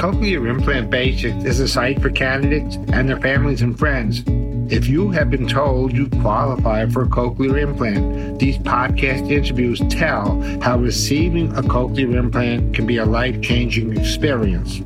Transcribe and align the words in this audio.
Cochlear 0.00 0.48
Implant 0.48 0.88
Basics 0.88 1.44
is 1.44 1.60
a 1.60 1.68
site 1.68 2.00
for 2.00 2.08
candidates 2.08 2.76
and 2.90 3.06
their 3.06 3.20
families 3.20 3.60
and 3.60 3.78
friends. 3.78 4.24
If 4.72 4.88
you 4.88 5.10
have 5.10 5.30
been 5.30 5.46
told 5.46 5.92
you 5.92 6.08
qualify 6.22 6.86
for 6.86 7.02
a 7.02 7.06
cochlear 7.06 7.60
implant, 7.60 8.38
these 8.38 8.56
podcast 8.56 9.30
interviews 9.30 9.78
tell 9.90 10.40
how 10.62 10.78
receiving 10.78 11.54
a 11.54 11.60
cochlear 11.60 12.14
implant 12.14 12.74
can 12.74 12.86
be 12.86 12.96
a 12.96 13.04
life 13.04 13.42
changing 13.42 13.94
experience. 13.94 14.78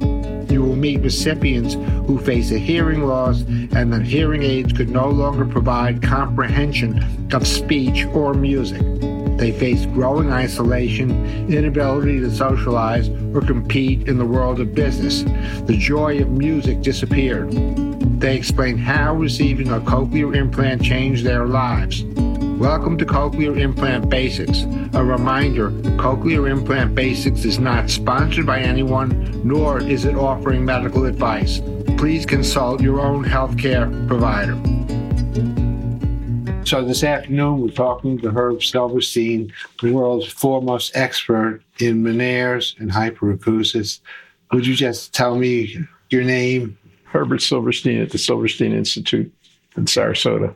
You 0.50 0.64
will 0.64 0.74
meet 0.74 1.00
recipients 1.02 1.74
who 2.08 2.18
face 2.18 2.50
a 2.50 2.58
hearing 2.58 3.04
loss 3.04 3.42
and 3.42 3.92
that 3.92 4.02
hearing 4.02 4.42
aids 4.42 4.72
could 4.72 4.90
no 4.90 5.08
longer 5.08 5.44
provide 5.44 6.02
comprehension 6.02 7.28
of 7.32 7.46
speech 7.46 8.04
or 8.06 8.34
music. 8.34 8.82
They 9.36 9.52
face 9.52 9.84
growing 9.86 10.32
isolation, 10.32 11.10
inability 11.52 12.20
to 12.20 12.30
socialize, 12.30 13.08
or 13.34 13.40
compete 13.40 14.08
in 14.08 14.16
the 14.16 14.24
world 14.24 14.60
of 14.60 14.74
business. 14.74 15.22
The 15.66 15.76
joy 15.76 16.20
of 16.20 16.30
music 16.30 16.82
disappeared. 16.82 17.50
They 18.20 18.36
explain 18.36 18.78
how 18.78 19.14
receiving 19.14 19.70
a 19.70 19.80
cochlear 19.80 20.36
implant 20.36 20.82
changed 20.82 21.24
their 21.24 21.46
lives. 21.46 22.04
Welcome 22.04 22.96
to 22.98 23.04
Cochlear 23.04 23.58
Implant 23.58 24.08
Basics. 24.08 24.62
A 24.94 25.04
reminder 25.04 25.70
Cochlear 25.98 26.48
Implant 26.48 26.94
Basics 26.94 27.44
is 27.44 27.58
not 27.58 27.90
sponsored 27.90 28.46
by 28.46 28.60
anyone, 28.60 29.42
nor 29.44 29.82
is 29.82 30.04
it 30.04 30.14
offering 30.14 30.64
medical 30.64 31.04
advice. 31.06 31.60
Please 31.98 32.24
consult 32.24 32.80
your 32.80 33.00
own 33.00 33.24
healthcare 33.24 34.06
provider. 34.06 34.54
So, 36.64 36.82
this 36.84 37.04
afternoon, 37.04 37.60
we're 37.60 37.68
talking 37.68 38.18
to 38.20 38.30
Herb 38.30 38.62
Silverstein, 38.62 39.52
the 39.82 39.92
world's 39.92 40.26
foremost 40.26 40.96
expert 40.96 41.60
in 41.78 42.02
Meniere's 42.02 42.74
and 42.78 42.90
hyperacusis. 42.90 44.00
Would 44.52 44.66
you 44.66 44.74
just 44.74 45.12
tell 45.12 45.36
me 45.36 45.86
your 46.10 46.22
name 46.22 46.78
Herbert 47.14 47.42
Silverstein 47.42 48.00
at 48.00 48.10
the 48.10 48.18
Silverstein 48.18 48.72
Institute 48.72 49.32
in 49.76 49.84
Sarasota. 49.84 50.54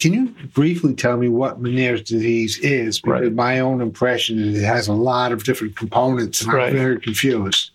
Can 0.00 0.12
you 0.12 0.28
briefly 0.54 0.94
tell 0.94 1.16
me 1.16 1.28
what 1.28 1.60
Meniere's 1.60 2.02
disease 2.02 2.58
is? 2.58 3.00
Because 3.00 3.22
right. 3.22 3.32
my 3.32 3.60
own 3.60 3.80
impression 3.80 4.38
is 4.38 4.62
it 4.62 4.66
has 4.66 4.88
a 4.88 4.94
lot 4.94 5.32
of 5.32 5.44
different 5.44 5.76
components, 5.76 6.42
and 6.42 6.52
right. 6.52 6.68
I'm 6.68 6.76
very 6.76 7.00
confused. 7.00 7.72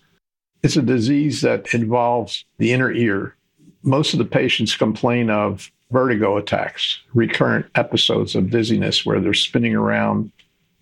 It's 0.62 0.76
a 0.76 0.82
disease 0.82 1.42
that 1.42 1.74
involves 1.74 2.44
the 2.58 2.72
inner 2.72 2.92
ear. 2.92 3.36
Most 3.82 4.14
of 4.14 4.18
the 4.18 4.24
patients 4.24 4.76
complain 4.76 5.30
of 5.30 5.70
vertigo 5.92 6.36
attacks, 6.36 6.98
recurrent 7.14 7.66
episodes 7.74 8.34
of 8.34 8.50
dizziness 8.50 9.04
where 9.04 9.20
they're 9.20 9.34
spinning 9.34 9.74
around, 9.74 10.32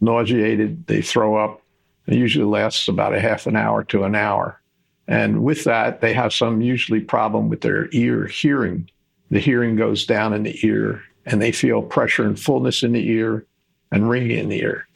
nauseated, 0.00 0.86
they 0.86 1.03
throw 1.03 1.36
up. 1.36 1.61
It 2.06 2.14
usually 2.14 2.47
lasts 2.47 2.89
about 2.89 3.14
a 3.14 3.20
half 3.20 3.47
an 3.47 3.56
hour 3.56 3.84
to 3.84 4.05
an 4.05 4.14
hour. 4.14 4.61
And 5.08 5.42
with 5.42 5.64
that, 5.64 6.00
they 6.00 6.12
have 6.14 6.33
some 6.33 6.61
usually 6.61 7.00
problem 7.00 7.48
with 7.48 7.61
their 7.61 7.88
ear 7.92 8.27
hearing. 8.27 8.88
The 9.31 9.41
hearing 9.41 9.77
goes 9.77 10.06
down 10.06 10.33
in 10.33 10.44
the 10.44 10.58
ear 10.64 11.03
and 11.27 11.42
they 11.42 11.53
feel 11.53 11.83
pressure 11.83 12.25
and 12.25 12.38
fullness 12.38 12.83
in 12.83 12.92
the 12.92 13.06
ear 13.08 13.44
and 13.92 14.08
ringing 14.08 14.38
in 14.38 14.48
the 14.48 14.62
ear. 14.62 14.86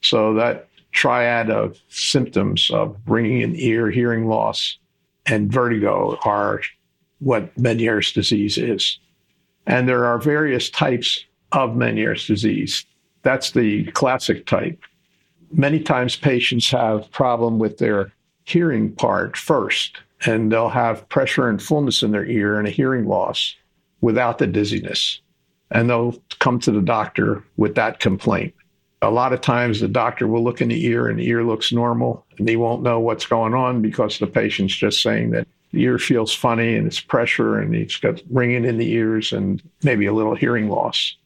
So 0.00 0.34
that 0.34 0.68
triad 0.92 1.50
of 1.50 1.76
symptoms 1.88 2.70
of 2.72 2.96
ringing 3.06 3.40
in 3.40 3.52
the 3.52 3.66
ear, 3.66 3.90
hearing 3.90 4.26
loss, 4.26 4.78
and 5.26 5.50
vertigo 5.50 6.18
are 6.24 6.60
what 7.18 7.54
Meniere's 7.56 8.12
disease 8.12 8.58
is. 8.58 8.98
And 9.66 9.88
there 9.88 10.04
are 10.04 10.18
various 10.18 10.70
types 10.70 11.24
of 11.52 11.70
Meniere's 11.70 12.26
disease. 12.26 12.84
That's 13.22 13.52
the 13.52 13.90
classic 13.92 14.46
type. 14.46 14.78
Many 15.52 15.80
times 15.80 16.16
patients 16.16 16.70
have 16.70 17.10
problem 17.12 17.58
with 17.58 17.78
their 17.78 18.12
hearing 18.44 18.92
part 18.92 19.36
first, 19.36 19.98
and 20.26 20.52
they'll 20.52 20.68
have 20.68 21.08
pressure 21.08 21.48
and 21.48 21.62
fullness 21.62 22.02
in 22.02 22.10
their 22.10 22.26
ear 22.26 22.58
and 22.58 22.68
a 22.68 22.70
hearing 22.70 23.06
loss 23.06 23.54
without 24.00 24.38
the 24.38 24.46
dizziness. 24.46 25.20
And 25.70 25.88
they'll 25.88 26.20
come 26.40 26.58
to 26.60 26.70
the 26.70 26.82
doctor 26.82 27.42
with 27.56 27.74
that 27.76 28.00
complaint. 28.00 28.54
A 29.00 29.10
lot 29.10 29.32
of 29.32 29.40
times 29.40 29.80
the 29.80 29.88
doctor 29.88 30.26
will 30.26 30.42
look 30.42 30.60
in 30.60 30.68
the 30.68 30.86
ear 30.86 31.08
and 31.08 31.18
the 31.18 31.28
ear 31.28 31.44
looks 31.44 31.72
normal 31.72 32.24
and 32.38 32.48
he 32.48 32.56
won't 32.56 32.82
know 32.82 33.00
what's 33.00 33.26
going 33.26 33.54
on 33.54 33.82
because 33.82 34.18
the 34.18 34.26
patient's 34.26 34.74
just 34.74 35.02
saying 35.02 35.30
that 35.30 35.46
the 35.74 35.82
ear 35.82 35.98
feels 35.98 36.32
funny 36.32 36.76
and 36.76 36.86
it's 36.86 37.00
pressure 37.00 37.58
and 37.58 37.74
he's 37.74 37.96
got 37.96 38.22
ringing 38.30 38.64
in 38.64 38.78
the 38.78 38.90
ears 38.92 39.32
and 39.32 39.62
maybe 39.82 40.06
a 40.06 40.12
little 40.12 40.34
hearing 40.34 40.68
loss. 40.68 41.16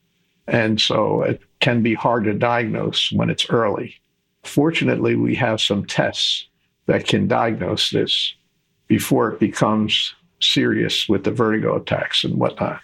And 0.47 0.81
so 0.81 1.22
it 1.22 1.42
can 1.60 1.82
be 1.82 1.94
hard 1.94 2.25
to 2.25 2.34
diagnose 2.34 3.12
when 3.12 3.31
it's 3.31 3.48
early. 3.50 3.94
Fortunately, 4.44 5.14
we 5.14 5.34
have 5.34 5.60
some 5.60 5.84
tests 5.84 6.47
that 6.87 7.06
can 7.06 7.28
diagnose 7.28 7.91
this 7.91 8.34
before 8.87 9.31
it 9.31 9.38
becomes 9.38 10.14
serious 10.41 11.08
with 11.08 11.25
the 11.25 11.31
vertigo 11.31 11.76
attacks 11.76 12.25
and 12.25 12.37
whatnot. 12.37 12.81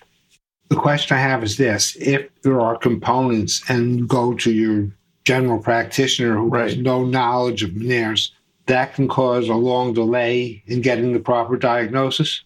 The 0.69 0.77
question 0.77 1.17
I 1.17 1.21
have 1.21 1.43
is 1.43 1.57
this 1.57 1.97
if 1.97 2.29
there 2.43 2.61
are 2.61 2.77
components 2.77 3.63
and 3.69 3.99
you 3.99 4.07
go 4.07 4.35
to 4.35 4.53
your 4.53 4.91
general 5.25 5.59
practitioner 5.59 6.37
who 6.37 6.49
right. 6.49 6.69
has 6.69 6.77
no 6.77 7.05
knowledge 7.05 7.63
of 7.63 7.71
Meniere's, 7.71 8.33
that 8.67 8.95
can 8.95 9.09
cause 9.09 9.49
a 9.49 9.55
long 9.55 9.93
delay 9.93 10.63
in 10.67 10.81
getting 10.81 11.13
the 11.13 11.21
proper 11.21 11.57
diagnosis? 11.57 12.43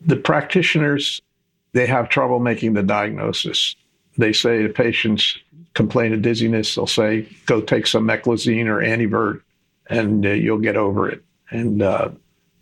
The 0.00 0.16
practitioners, 0.16 1.20
they 1.72 1.86
have 1.86 2.08
trouble 2.08 2.40
making 2.40 2.74
the 2.74 2.82
diagnosis. 2.82 3.76
They 4.18 4.32
say 4.32 4.62
the 4.62 4.68
patients 4.68 5.38
complain 5.74 6.12
of 6.12 6.22
dizziness, 6.22 6.74
they'll 6.74 6.86
say, 6.86 7.26
go 7.46 7.60
take 7.60 7.86
some 7.86 8.06
meclizine 8.06 8.66
or 8.66 8.78
antivert 8.80 9.40
and 9.88 10.26
uh, 10.26 10.30
you'll 10.30 10.58
get 10.58 10.76
over 10.76 11.08
it. 11.08 11.22
And 11.50 11.82
uh, 11.82 12.10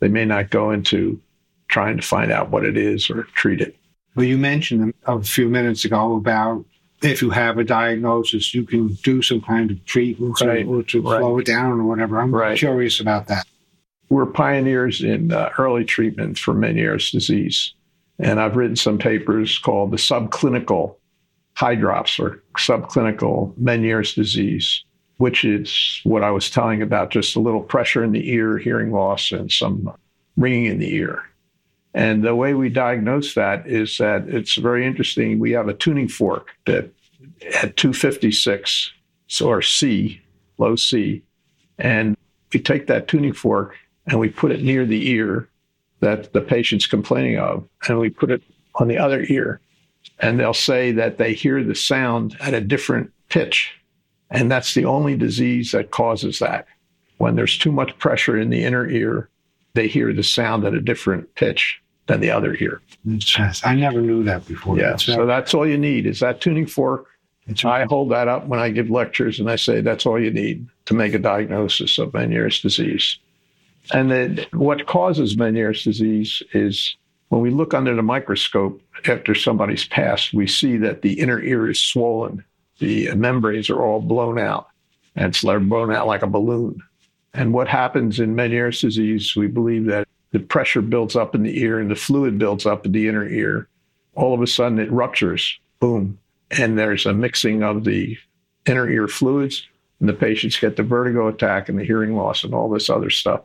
they 0.00 0.08
may 0.08 0.24
not 0.24 0.50
go 0.50 0.70
into 0.70 1.20
trying 1.68 1.96
to 1.96 2.02
find 2.02 2.30
out 2.32 2.50
what 2.50 2.64
it 2.64 2.76
is 2.76 3.10
or 3.10 3.24
treat 3.34 3.60
it. 3.60 3.76
Well, 4.14 4.26
you 4.26 4.38
mentioned 4.38 4.92
a 5.06 5.22
few 5.22 5.48
minutes 5.48 5.84
ago 5.84 6.16
about 6.16 6.64
if 7.02 7.22
you 7.22 7.30
have 7.30 7.58
a 7.58 7.64
diagnosis, 7.64 8.54
you 8.54 8.64
can 8.64 8.88
do 9.02 9.22
some 9.22 9.40
kind 9.40 9.70
of 9.70 9.84
treatment 9.86 10.40
right. 10.40 10.66
or, 10.66 10.82
to 10.84 11.00
right. 11.02 11.18
slow 11.18 11.38
it 11.38 11.46
down 11.46 11.80
or 11.80 11.84
whatever. 11.84 12.20
I'm 12.20 12.34
right. 12.34 12.58
curious 12.58 13.00
about 13.00 13.26
that. 13.28 13.46
We're 14.08 14.26
pioneers 14.26 15.02
in 15.02 15.32
uh, 15.32 15.50
early 15.58 15.84
treatment 15.84 16.38
for 16.38 16.52
Meniere's 16.52 17.10
disease. 17.10 17.74
And 18.18 18.40
I've 18.40 18.56
written 18.56 18.76
some 18.76 18.98
papers 18.98 19.58
called 19.58 19.92
the 19.92 19.96
subclinical 19.96 20.96
hydrops 21.56 22.18
or 22.18 22.42
subclinical 22.56 23.56
Meniere's 23.56 24.14
disease 24.14 24.84
which 25.20 25.44
is 25.44 26.00
what 26.04 26.24
I 26.24 26.30
was 26.30 26.48
telling 26.48 26.80
about 26.80 27.10
just 27.10 27.36
a 27.36 27.40
little 27.40 27.60
pressure 27.60 28.02
in 28.02 28.12
the 28.12 28.30
ear, 28.30 28.56
hearing 28.56 28.90
loss, 28.90 29.32
and 29.32 29.52
some 29.52 29.92
ringing 30.38 30.64
in 30.64 30.78
the 30.78 30.94
ear. 30.94 31.22
And 31.92 32.22
the 32.22 32.34
way 32.34 32.54
we 32.54 32.68
diagnose 32.68 33.34
that 33.34 33.66
is 33.66 33.98
that 33.98 34.28
it's 34.28 34.54
very 34.54 34.86
interesting. 34.86 35.38
We 35.38 35.52
have 35.52 35.68
a 35.68 35.74
tuning 35.74 36.08
fork 36.08 36.48
that 36.66 36.92
at 37.62 37.76
256 37.76 38.92
or 39.42 39.62
C, 39.62 40.20
low 40.58 40.76
C, 40.76 41.22
and 41.78 42.16
we 42.52 42.60
take 42.60 42.86
that 42.86 43.08
tuning 43.08 43.32
fork 43.32 43.76
and 44.06 44.20
we 44.20 44.28
put 44.28 44.52
it 44.52 44.62
near 44.62 44.86
the 44.86 45.10
ear 45.10 45.48
that 46.00 46.32
the 46.32 46.40
patient's 46.40 46.86
complaining 46.86 47.38
of, 47.38 47.68
and 47.86 47.98
we 47.98 48.08
put 48.08 48.30
it 48.30 48.42
on 48.76 48.88
the 48.88 48.98
other 48.98 49.24
ear. 49.28 49.60
And 50.18 50.38
they'll 50.38 50.54
say 50.54 50.92
that 50.92 51.18
they 51.18 51.34
hear 51.34 51.62
the 51.62 51.74
sound 51.74 52.36
at 52.40 52.54
a 52.54 52.60
different 52.60 53.12
pitch 53.28 53.74
and 54.30 54.50
that's 54.50 54.74
the 54.74 54.84
only 54.84 55.16
disease 55.16 55.72
that 55.72 55.90
causes 55.90 56.38
that. 56.38 56.66
When 57.18 57.36
there's 57.36 57.58
too 57.58 57.72
much 57.72 57.98
pressure 57.98 58.38
in 58.38 58.50
the 58.50 58.64
inner 58.64 58.88
ear, 58.88 59.28
they 59.74 59.88
hear 59.88 60.12
the 60.12 60.22
sound 60.22 60.64
at 60.64 60.74
a 60.74 60.80
different 60.80 61.34
pitch 61.34 61.80
than 62.06 62.20
the 62.20 62.30
other 62.30 62.56
ear. 62.60 62.80
I 63.64 63.74
never 63.74 64.00
knew 64.00 64.24
that 64.24 64.46
before. 64.46 64.78
Yeah. 64.78 64.92
Uh, 64.92 64.96
so 64.96 65.26
that's 65.26 65.54
all 65.54 65.66
you 65.66 65.78
need 65.78 66.06
is 66.06 66.20
that 66.20 66.40
tuning 66.40 66.66
fork. 66.66 67.06
I 67.64 67.84
hold 67.84 68.12
that 68.12 68.28
up 68.28 68.46
when 68.46 68.60
I 68.60 68.70
give 68.70 68.90
lectures 68.90 69.40
and 69.40 69.50
I 69.50 69.56
say 69.56 69.80
that's 69.80 70.06
all 70.06 70.20
you 70.20 70.30
need 70.30 70.68
to 70.86 70.94
make 70.94 71.14
a 71.14 71.18
diagnosis 71.18 71.98
of 71.98 72.12
Meniere's 72.12 72.60
disease. 72.60 73.18
And 73.92 74.10
then 74.10 74.46
what 74.52 74.86
causes 74.86 75.36
Meniere's 75.36 75.82
disease 75.82 76.42
is 76.52 76.96
when 77.28 77.40
we 77.40 77.50
look 77.50 77.74
under 77.74 77.94
the 77.94 78.02
microscope 78.02 78.80
after 79.08 79.34
somebody's 79.34 79.86
passed, 79.86 80.32
we 80.32 80.46
see 80.46 80.76
that 80.76 81.02
the 81.02 81.18
inner 81.18 81.40
ear 81.40 81.68
is 81.68 81.80
swollen 81.80 82.44
the 82.80 83.14
membranes 83.14 83.70
are 83.70 83.80
all 83.80 84.00
blown 84.00 84.38
out 84.38 84.68
and 85.14 85.28
it's 85.28 85.42
blown 85.42 85.92
out 85.92 86.06
like 86.06 86.22
a 86.22 86.26
balloon. 86.26 86.82
And 87.34 87.52
what 87.52 87.68
happens 87.68 88.18
in 88.18 88.34
Meniere's 88.34 88.80
disease, 88.80 89.36
we 89.36 89.46
believe 89.46 89.86
that 89.86 90.08
the 90.32 90.40
pressure 90.40 90.82
builds 90.82 91.16
up 91.16 91.34
in 91.34 91.42
the 91.42 91.60
ear 91.60 91.78
and 91.78 91.90
the 91.90 91.96
fluid 91.96 92.38
builds 92.38 92.66
up 92.66 92.86
in 92.86 92.92
the 92.92 93.08
inner 93.08 93.26
ear. 93.28 93.68
All 94.14 94.34
of 94.34 94.42
a 94.42 94.46
sudden 94.46 94.78
it 94.78 94.90
ruptures, 94.90 95.58
boom. 95.78 96.18
And 96.50 96.78
there's 96.78 97.06
a 97.06 97.12
mixing 97.12 97.62
of 97.62 97.84
the 97.84 98.18
inner 98.66 98.88
ear 98.88 99.08
fluids, 99.08 99.66
and 100.00 100.08
the 100.08 100.14
patients 100.14 100.58
get 100.58 100.76
the 100.76 100.82
vertigo 100.82 101.28
attack 101.28 101.68
and 101.68 101.78
the 101.78 101.84
hearing 101.84 102.16
loss 102.16 102.42
and 102.42 102.54
all 102.54 102.68
this 102.68 102.90
other 102.90 103.10
stuff. 103.10 103.42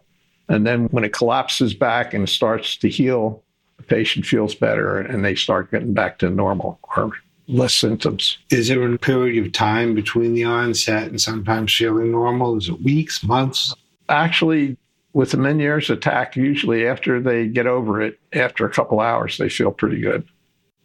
And 0.50 0.66
then 0.66 0.86
when 0.86 1.04
it 1.04 1.14
collapses 1.14 1.74
back 1.74 2.14
and 2.14 2.28
starts 2.28 2.78
to 2.78 2.90
heal, 2.90 3.44
the 3.78 3.84
patient 3.84 4.26
feels 4.26 4.56
better 4.56 5.00
and 5.00 5.24
they 5.24 5.36
start 5.36 5.72
getting 5.72 5.94
back 5.94 6.20
to 6.20 6.30
normal 6.30 6.80
or 6.96 7.12
less 7.48 7.74
symptoms. 7.74 8.38
Is 8.50 8.68
there 8.68 8.92
a 8.92 8.98
period 8.98 9.46
of 9.46 9.52
time 9.52 9.96
between 9.96 10.34
the 10.34 10.44
onset 10.44 11.08
and 11.08 11.22
sometimes 11.22 11.74
feeling 11.74 12.12
normal? 12.12 12.58
Is 12.58 12.70
it 12.70 12.82
weeks, 12.82 13.24
months? 13.24 13.74
Actually, 14.10 14.78
with 15.14 15.32
the 15.32 15.38
Meniere's 15.38 15.90
attack, 15.90 16.36
usually 16.36 16.88
after 16.88 17.22
they 17.22 17.48
get 17.48 17.68
over 17.68 18.02
it, 18.02 18.20
after 18.34 18.66
a 18.66 18.70
couple 18.70 19.00
hours, 19.00 19.38
they 19.38 19.50
feel 19.50 19.72
pretty 19.72 20.02
good. 20.02 20.28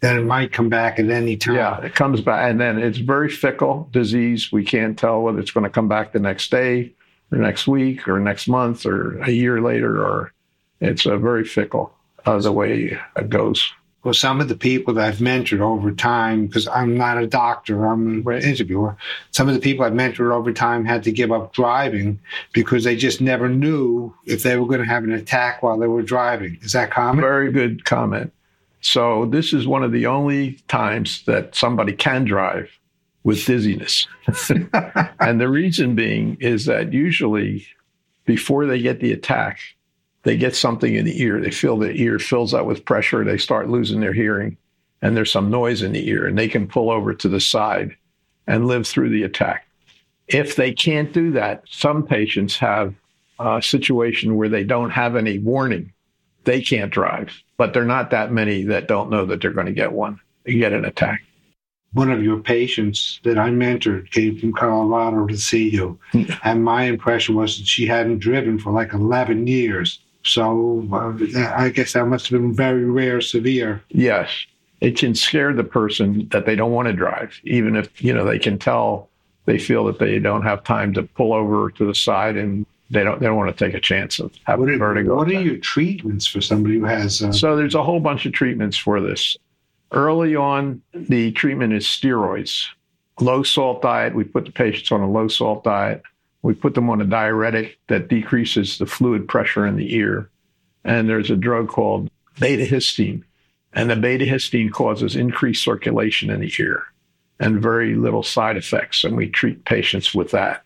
Then 0.01 0.19
it 0.19 0.25
might 0.25 0.53
come 0.53 0.69
back 0.69 0.99
at 0.99 1.11
any 1.11 1.37
time. 1.37 1.57
Yeah, 1.57 1.81
it 1.83 1.95
comes 1.95 2.21
back, 2.21 2.51
and 2.51 2.61
then 2.61 2.79
it's 2.79 2.99
very 2.99 3.29
fickle 3.29 3.89
disease. 3.93 4.51
We 4.51 4.65
can't 4.65 4.99
tell 4.99 5.21
whether 5.23 5.39
it's 5.39 5.51
going 5.51 5.65
to 5.65 5.71
come 5.71 5.89
back 5.89 6.13
the 6.13 6.21
next 6.21 6.51
day, 6.51 6.95
or 7.31 7.39
next 7.39 7.67
week, 7.67 8.09
or 8.09 8.19
next 8.19 8.49
month, 8.49 8.87
or 8.87 9.19
a 9.19 9.31
year 9.31 9.61
later, 9.61 10.03
or 10.03 10.33
it's 10.81 11.05
a 11.05 11.19
very 11.19 11.45
fickle 11.45 11.93
uh, 12.25 12.39
the 12.39 12.53
way 12.53 12.99
it 13.17 13.29
goes. 13.29 13.71
Well, 14.02 14.14
some 14.14 14.41
of 14.41 14.49
the 14.49 14.56
people 14.56 14.94
that 14.94 15.06
I've 15.06 15.19
mentored 15.19 15.61
over 15.61 15.93
time, 15.93 16.47
because 16.47 16.67
I'm 16.69 16.97
not 16.97 17.19
a 17.19 17.26
doctor, 17.26 17.85
I'm 17.85 18.26
an 18.26 18.43
interviewer. 18.43 18.97
Some 19.31 19.47
of 19.47 19.55
the 19.55 19.61
people 19.61 19.85
I've 19.85 19.93
mentored 19.93 20.32
over 20.32 20.52
time 20.52 20.87
had 20.87 21.02
to 21.02 21.12
give 21.12 21.31
up 21.31 21.52
driving 21.52 22.19
because 22.52 22.85
they 22.85 22.97
just 22.97 23.20
never 23.20 23.49
knew 23.49 24.14
if 24.25 24.43
they 24.43 24.56
were 24.56 24.67
going 24.67 24.81
to 24.81 24.87
have 24.87 25.05
an 25.05 25.12
attack 25.12 25.62
while 25.62 25.79
they 25.79 25.87
were 25.87 26.02
driving. 26.02 26.58
Is 26.62 26.73
that 26.73 26.91
common? 26.91 27.20
Very 27.20 27.52
good 27.52 27.85
comment. 27.85 28.32
So 28.81 29.26
this 29.26 29.52
is 29.52 29.67
one 29.67 29.85
of 29.85 29.93
the 29.93 30.06
only 30.06 30.53
times 30.69 31.23
that 31.25 31.55
somebody 31.55 31.93
can 31.93 32.25
drive 32.25 32.70
with 33.23 33.44
dizziness. 33.44 34.06
and 35.20 35.41
the 35.41 35.49
reason 35.49 35.94
being 35.94 36.38
is 36.41 36.64
that 36.64 36.94
usually 36.94 37.67
before 38.25 38.64
they 38.64 38.81
get 38.81 39.00
the 39.00 39.12
attack, 39.12 39.61
they 40.22 40.37
get 40.37 40.55
something 40.55 40.94
in 40.94 41.05
the 41.05 41.22
ear. 41.22 41.40
They 41.40 41.50
feel 41.50 41.76
the 41.76 41.93
ear 41.93 42.19
fills 42.19 42.52
up 42.52 42.67
with 42.67 42.84
pressure. 42.84 43.25
They 43.25 43.38
start 43.38 43.70
losing 43.70 44.00
their 44.00 44.12
hearing, 44.12 44.56
and 45.00 45.17
there's 45.17 45.32
some 45.32 45.50
noise 45.50 45.82
in 45.82 45.93
the 45.93 46.08
ear, 46.08 46.26
and 46.26 46.37
they 46.37 46.49
can 46.49 46.69
pull 46.69 46.90
over 46.90 47.14
to 47.14 47.28
the 47.28 47.40
side 47.40 47.96
and 48.46 48.67
live 48.67 48.87
through 48.87 49.11
the 49.11 49.22
attack. 49.22 49.67
If 50.28 50.56
they 50.56 50.72
can't 50.72 51.12
do 51.12 51.32
that, 51.32 51.62
some 51.69 52.06
patients 52.06 52.56
have 52.58 52.94
a 53.38 53.62
situation 53.62 54.37
where 54.37 54.49
they 54.49 54.64
don't 54.64 54.90
have 54.90 55.17
any 55.17 55.38
warning. 55.38 55.93
They 56.44 56.61
can't 56.61 56.93
drive, 56.93 57.32
but 57.56 57.72
there 57.72 57.82
are 57.82 57.87
not 57.87 58.11
that 58.11 58.32
many 58.32 58.64
that 58.64 58.88
don't 58.88 59.11
know 59.11 59.25
that 59.26 59.40
they're 59.40 59.52
going 59.52 59.67
to 59.67 59.72
get 59.72 59.93
one, 59.93 60.20
get 60.46 60.72
an 60.72 60.84
attack. 60.84 61.22
One 61.93 62.11
of 62.11 62.22
your 62.22 62.38
patients 62.38 63.20
that 63.25 63.37
I 63.37 63.50
mentored 63.50 64.11
came 64.12 64.38
from 64.38 64.52
Colorado 64.52 65.26
to 65.26 65.37
see 65.37 65.69
you. 65.69 65.99
Hmm. 66.12 66.25
and 66.44 66.64
my 66.64 66.84
impression 66.84 67.34
was 67.34 67.58
that 67.58 67.67
she 67.67 67.87
hadn't 67.87 68.19
driven 68.19 68.58
for 68.58 68.72
like 68.72 68.93
11 68.93 69.46
years. 69.46 70.00
So 70.22 70.87
uh, 70.93 71.55
I 71.56 71.70
guess 71.70 71.94
that 71.94 72.06
must 72.06 72.28
have 72.28 72.40
been 72.40 72.55
very 72.55 72.84
rare, 72.84 73.20
severe. 73.20 73.82
Yes. 73.88 74.31
It 74.81 74.96
can 74.96 75.14
scare 75.14 75.52
the 75.52 75.64
person 75.64 76.28
that 76.31 76.46
they 76.46 76.56
don't 76.56 76.72
want 76.72 76.88
to 76.88 76.93
drive, 76.94 77.38
even 77.44 77.76
if, 77.76 78.02
you 78.02 78.14
know, 78.14 78.25
they 78.25 78.38
can 78.38 78.58
tell 78.58 79.08
they 79.46 79.58
feel 79.58 79.84
that 79.84 79.99
they 79.99 80.19
don't 80.19 80.43
have 80.43 80.62
time 80.64 80.93
to 80.94 81.02
pull 81.02 81.32
over 81.32 81.70
to 81.70 81.84
the 81.84 81.94
side 81.94 82.37
and 82.37 82.67
they 82.90 83.05
don't 83.05 83.20
they 83.20 83.26
don't 83.26 83.37
want 83.37 83.56
to 83.56 83.64
take 83.64 83.75
a 83.75 83.81
chance 83.81 84.19
of 84.19 84.32
having 84.44 84.67
what 84.67 84.75
are, 84.75 84.78
vertigo. 84.78 85.17
What 85.17 85.28
are 85.28 85.40
your 85.40 85.56
treatments 85.56 86.26
for 86.26 86.40
somebody 86.40 86.78
who 86.78 86.84
has? 86.84 87.22
Uh... 87.22 87.32
So 87.32 87.56
there's 87.56 87.75
a 87.75 87.82
whole 87.82 88.00
bunch 88.00 88.26
of 88.26 88.32
treatments 88.32 88.76
for 88.76 89.00
this. 89.00 89.37
Early 89.93 90.37
on, 90.37 90.82
the 90.93 91.32
treatment 91.32 91.72
is 91.72 91.84
steroids, 91.84 92.67
low 93.20 93.43
salt 93.43 93.82
diet. 93.82 94.14
We 94.14 94.25
put 94.25 94.44
the 94.44 94.52
patients 94.52 94.93
on 94.93 95.00
a 95.00 95.11
low 95.11 95.28
salt 95.28 95.64
diet. 95.64 96.02
We 96.43 96.55
put 96.55 96.75
them 96.75 96.89
on 96.89 97.01
a 97.01 97.07
diuretic 97.07 97.79
that 97.89 98.09
decreases 98.09 98.79
the 98.79 98.87
fluid 98.87 99.29
pressure 99.29 99.67
in 99.67 99.77
the 99.77 99.95
ear. 99.95 100.31
And 100.85 101.09
there's 101.09 101.31
a 101.31 101.37
drug 101.37 101.69
called 101.69 102.11
betahistine. 102.37 103.25
And 103.73 103.91
the 103.91 103.95
betahistine 103.95 104.73
causes 104.73 105.17
increased 105.17 105.63
circulation 105.63 106.31
in 106.31 106.41
the 106.41 106.53
ear 106.59 106.85
and 107.39 107.63
very 107.63 107.95
little 107.95 108.23
side 108.23 108.57
effects. 108.57 109.05
And 109.05 109.17
we 109.17 109.29
treat 109.29 109.65
patients 109.65 110.15
with 110.15 110.31
that. 110.31 110.65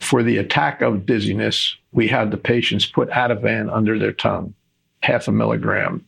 For 0.00 0.22
the 0.22 0.38
attack 0.38 0.82
of 0.82 1.06
dizziness, 1.06 1.76
we 1.92 2.08
had 2.08 2.30
the 2.30 2.36
patients 2.36 2.86
put 2.86 3.08
Ativan 3.10 3.72
under 3.72 3.98
their 3.98 4.12
tongue, 4.12 4.54
half 5.02 5.28
a 5.28 5.32
milligram. 5.32 6.04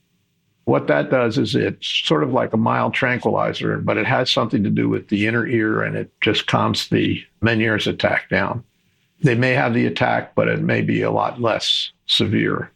What 0.64 0.88
that 0.88 1.10
does 1.10 1.38
is 1.38 1.54
it's 1.54 1.86
sort 1.86 2.24
of 2.24 2.32
like 2.32 2.52
a 2.52 2.58
mild 2.58 2.94
tranquilizer, 2.94 3.78
but 3.78 3.96
it 3.96 4.06
has 4.06 4.30
something 4.30 4.64
to 4.64 4.70
do 4.70 4.88
with 4.88 5.08
the 5.08 5.26
inner 5.26 5.46
ear 5.46 5.82
and 5.82 5.94
it 5.94 6.10
just 6.20 6.46
calms 6.46 6.88
the 6.88 7.22
Meniere's 7.40 7.86
attack 7.86 8.28
down 8.30 8.64
they 9.22 9.34
may 9.34 9.52
have 9.52 9.74
the 9.74 9.86
attack, 9.86 10.34
but 10.34 10.48
it 10.48 10.60
may 10.60 10.82
be 10.82 11.02
a 11.02 11.10
lot 11.10 11.40
less 11.40 11.92
severe. 12.06 12.70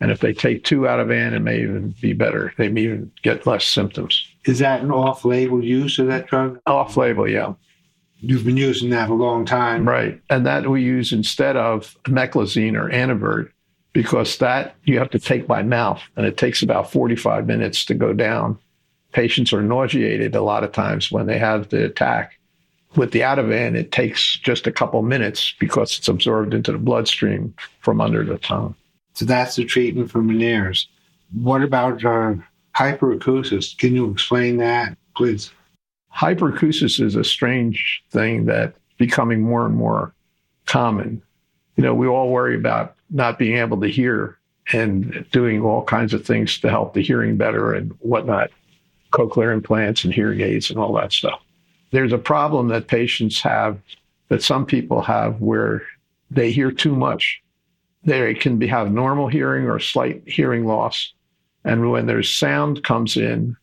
And 0.00 0.10
if 0.10 0.20
they 0.20 0.32
take 0.32 0.64
two 0.64 0.80
Ativan, 0.82 1.32
it 1.32 1.40
may 1.40 1.60
even 1.60 1.94
be 2.00 2.12
better. 2.12 2.52
They 2.56 2.68
may 2.68 2.82
even 2.82 3.10
get 3.22 3.46
less 3.46 3.64
symptoms. 3.64 4.26
Is 4.44 4.60
that 4.60 4.80
an 4.80 4.92
off 4.92 5.24
label 5.24 5.62
use 5.62 5.98
of 5.98 6.06
that 6.06 6.28
drug? 6.28 6.60
Off 6.66 6.96
label, 6.96 7.28
yeah. 7.28 7.54
You've 8.20 8.44
been 8.44 8.56
using 8.56 8.90
that 8.90 9.10
a 9.10 9.14
long 9.14 9.44
time. 9.44 9.88
Right. 9.88 10.20
And 10.30 10.46
that 10.46 10.68
we 10.68 10.82
use 10.82 11.12
instead 11.12 11.56
of 11.56 11.96
meclizine 12.04 12.76
or 12.76 12.90
Antivert 12.90 13.50
because 13.92 14.38
that 14.38 14.76
you 14.84 14.98
have 14.98 15.10
to 15.10 15.18
take 15.18 15.46
by 15.46 15.62
mouth 15.62 16.00
and 16.16 16.26
it 16.26 16.36
takes 16.36 16.62
about 16.62 16.90
45 16.90 17.46
minutes 17.46 17.84
to 17.86 17.94
go 17.94 18.12
down. 18.12 18.58
Patients 19.12 19.52
are 19.52 19.62
nauseated 19.62 20.34
a 20.34 20.42
lot 20.42 20.64
of 20.64 20.72
times 20.72 21.10
when 21.10 21.26
they 21.26 21.38
have 21.38 21.68
the 21.70 21.84
attack 21.84 22.37
with 22.96 23.12
the 23.12 23.20
Ativan, 23.20 23.76
it 23.76 23.92
takes 23.92 24.38
just 24.38 24.66
a 24.66 24.72
couple 24.72 25.02
minutes 25.02 25.54
because 25.58 25.98
it's 25.98 26.08
absorbed 26.08 26.54
into 26.54 26.72
the 26.72 26.78
bloodstream 26.78 27.54
from 27.80 28.00
under 28.00 28.24
the 28.24 28.38
tongue. 28.38 28.74
So 29.14 29.24
that's 29.24 29.56
the 29.56 29.64
treatment 29.64 30.10
for 30.10 30.20
Meniere's. 30.20 30.88
What 31.32 31.62
about 31.62 32.04
uh, 32.04 32.34
hyperacusis? 32.76 33.76
Can 33.76 33.94
you 33.94 34.10
explain 34.10 34.56
that, 34.58 34.96
please? 35.16 35.50
Hyperacusis 36.14 37.00
is 37.00 37.16
a 37.16 37.24
strange 37.24 38.02
thing 38.10 38.46
that's 38.46 38.78
becoming 38.96 39.42
more 39.42 39.66
and 39.66 39.76
more 39.76 40.14
common. 40.66 41.22
You 41.76 41.82
know, 41.82 41.94
we 41.94 42.06
all 42.06 42.30
worry 42.30 42.56
about 42.56 42.96
not 43.10 43.38
being 43.38 43.58
able 43.58 43.80
to 43.80 43.88
hear 43.88 44.38
and 44.72 45.26
doing 45.30 45.62
all 45.62 45.84
kinds 45.84 46.14
of 46.14 46.24
things 46.24 46.58
to 46.60 46.70
help 46.70 46.94
the 46.94 47.02
hearing 47.02 47.36
better 47.36 47.72
and 47.72 47.92
whatnot, 48.00 48.50
cochlear 49.12 49.52
implants 49.52 50.04
and 50.04 50.12
hearing 50.12 50.40
aids 50.40 50.70
and 50.70 50.78
all 50.78 50.92
that 50.94 51.12
stuff 51.12 51.40
there's 51.90 52.12
a 52.12 52.18
problem 52.18 52.68
that 52.68 52.88
patients 52.88 53.40
have 53.42 53.78
that 54.28 54.42
some 54.42 54.66
people 54.66 55.00
have 55.02 55.40
where 55.40 55.82
they 56.30 56.50
hear 56.50 56.70
too 56.70 56.94
much. 56.94 57.42
They 58.04 58.34
can 58.34 58.58
be, 58.58 58.66
have 58.66 58.92
normal 58.92 59.28
hearing 59.28 59.66
or 59.66 59.78
slight 59.80 60.22
hearing 60.26 60.66
loss. 60.66 61.12
And 61.64 61.90
when 61.90 62.06
there's 62.06 62.30
sound 62.30 62.84
comes 62.84 63.16
in, 63.16 63.56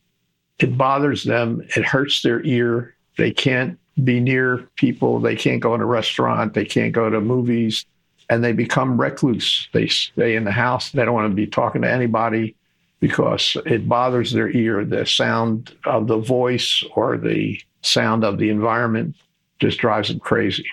it 0.58 0.76
bothers 0.76 1.24
them. 1.24 1.62
It 1.76 1.84
hurts 1.84 2.22
their 2.22 2.44
ear. 2.44 2.94
They 3.16 3.32
can't 3.32 3.78
be 4.02 4.20
near 4.20 4.68
people. 4.76 5.20
They 5.20 5.36
can't 5.36 5.60
go 5.60 5.74
in 5.74 5.80
a 5.80 5.86
restaurant. 5.86 6.54
They 6.54 6.64
can't 6.64 6.92
go 6.92 7.08
to 7.08 7.20
movies. 7.20 7.86
And 8.28 8.42
they 8.42 8.52
become 8.52 9.00
recluse. 9.00 9.68
They 9.72 9.86
stay 9.86 10.36
in 10.36 10.44
the 10.44 10.50
house. 10.50 10.90
They 10.90 11.04
don't 11.04 11.14
want 11.14 11.30
to 11.30 11.34
be 11.34 11.46
talking 11.46 11.82
to 11.82 11.90
anybody 11.90 12.56
because 13.00 13.56
it 13.66 13.88
bothers 13.88 14.32
their 14.32 14.50
ear. 14.50 14.84
The 14.84 15.06
sound 15.06 15.74
of 15.84 16.08
the 16.08 16.18
voice 16.18 16.82
or 16.94 17.16
the 17.16 17.60
sound 17.86 18.24
of 18.24 18.38
the 18.38 18.50
environment 18.50 19.14
just 19.58 19.78
drives 19.78 20.08
them 20.08 20.20
crazy. 20.20 20.66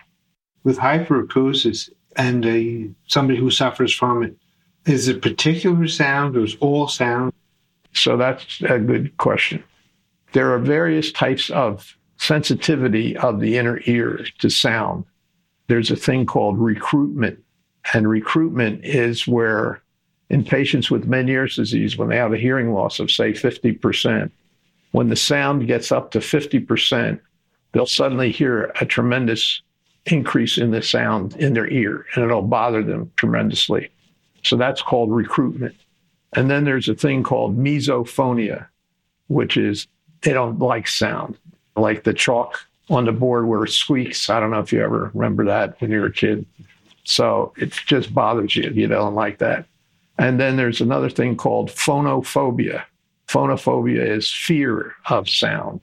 With 0.63 0.77
hyperacusis 0.77 1.89
and 2.15 2.45
a, 2.45 2.89
somebody 3.07 3.39
who 3.39 3.51
suffers 3.51 3.93
from 3.93 4.23
it, 4.23 4.35
is 4.85 5.07
it 5.07 5.21
particular 5.21 5.87
sound 5.87 6.35
or 6.35 6.43
is 6.43 6.57
all 6.59 6.87
sound? 6.87 7.33
So 7.93 8.17
that's 8.17 8.61
a 8.61 8.79
good 8.79 9.15
question. 9.17 9.63
There 10.33 10.51
are 10.53 10.59
various 10.59 11.11
types 11.11 11.49
of 11.49 11.95
sensitivity 12.17 13.15
of 13.17 13.39
the 13.39 13.57
inner 13.57 13.79
ear 13.85 14.25
to 14.39 14.49
sound. 14.49 15.05
There's 15.67 15.91
a 15.91 15.95
thing 15.95 16.25
called 16.25 16.57
recruitment, 16.57 17.39
and 17.93 18.09
recruitment 18.09 18.83
is 18.83 19.27
where 19.27 19.81
in 20.29 20.43
patients 20.43 20.89
with 20.89 21.07
Meniere's 21.07 21.55
disease, 21.55 21.97
when 21.97 22.09
they 22.09 22.17
have 22.17 22.33
a 22.33 22.37
hearing 22.37 22.73
loss 22.73 22.99
of, 22.99 23.11
say, 23.11 23.33
50%, 23.33 24.31
when 24.93 25.09
the 25.09 25.15
sound 25.15 25.67
gets 25.67 25.91
up 25.91 26.11
to 26.11 26.19
50%, 26.19 27.19
they'll 27.71 27.85
suddenly 27.85 28.31
hear 28.31 28.71
a 28.79 28.85
tremendous 28.85 29.61
increase 30.05 30.57
in 30.57 30.71
the 30.71 30.81
sound 30.81 31.35
in 31.37 31.53
their 31.53 31.67
ear, 31.67 32.05
and 32.15 32.23
it'll 32.23 32.43
bother 32.43 32.83
them 32.83 33.11
tremendously. 33.17 33.89
So 34.43 34.55
that's 34.55 34.81
called 34.81 35.11
recruitment. 35.11 35.75
And 36.35 36.49
then 36.49 36.63
there's 36.63 36.89
a 36.89 36.95
thing 36.95 37.23
called 37.23 37.57
misophonia, 37.57 38.67
which 39.27 39.57
is 39.57 39.87
they 40.21 40.31
don't 40.31 40.59
like 40.59 40.87
sound, 40.87 41.37
like 41.75 42.03
the 42.03 42.13
chalk 42.13 42.59
on 42.89 43.05
the 43.05 43.11
board 43.11 43.47
where 43.47 43.63
it 43.63 43.71
squeaks. 43.71 44.29
I 44.29 44.39
don't 44.39 44.51
know 44.51 44.59
if 44.59 44.71
you 44.71 44.83
ever 44.83 45.09
remember 45.13 45.45
that 45.45 45.79
when 45.81 45.89
you 45.89 46.01
were 46.01 46.07
a 46.07 46.13
kid. 46.13 46.45
So 47.03 47.53
it 47.57 47.71
just 47.87 48.13
bothers 48.13 48.55
you. 48.55 48.69
You 48.69 48.87
don't 48.87 49.15
like 49.15 49.39
that. 49.39 49.65
And 50.19 50.39
then 50.39 50.55
there's 50.55 50.81
another 50.81 51.09
thing 51.09 51.35
called 51.35 51.69
phonophobia, 51.69 52.83
Phonophobia 53.33 54.07
is 54.07 54.31
fear 54.31 54.93
of 55.09 55.27
sound. 55.27 55.81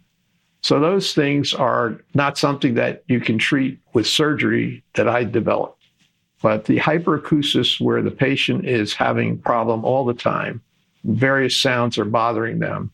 So 0.63 0.79
those 0.79 1.15
things 1.15 1.53
are 1.53 2.01
not 2.15 2.39
something 2.39 2.75
that 2.75 3.03
you 3.09 3.19
can 3.19 3.39
treat 3.39 3.81
with 3.93 4.07
surgery 4.07 4.85
that 4.95 5.09
I 5.09 5.25
developed. 5.25 5.83
But 6.43 6.67
the 6.67 6.79
hyperacusis 6.79 7.81
where 7.81 8.03
the 8.03 8.11
patient 8.13 8.67
is 8.67 8.95
having 8.95 9.39
problem 9.39 9.85
all 9.85 10.05
the 10.05 10.15
time, 10.15 10.63
various 11.03 11.57
sounds 11.57 11.99
are 11.99 12.05
bothering 12.05 12.61
them, 12.61 12.93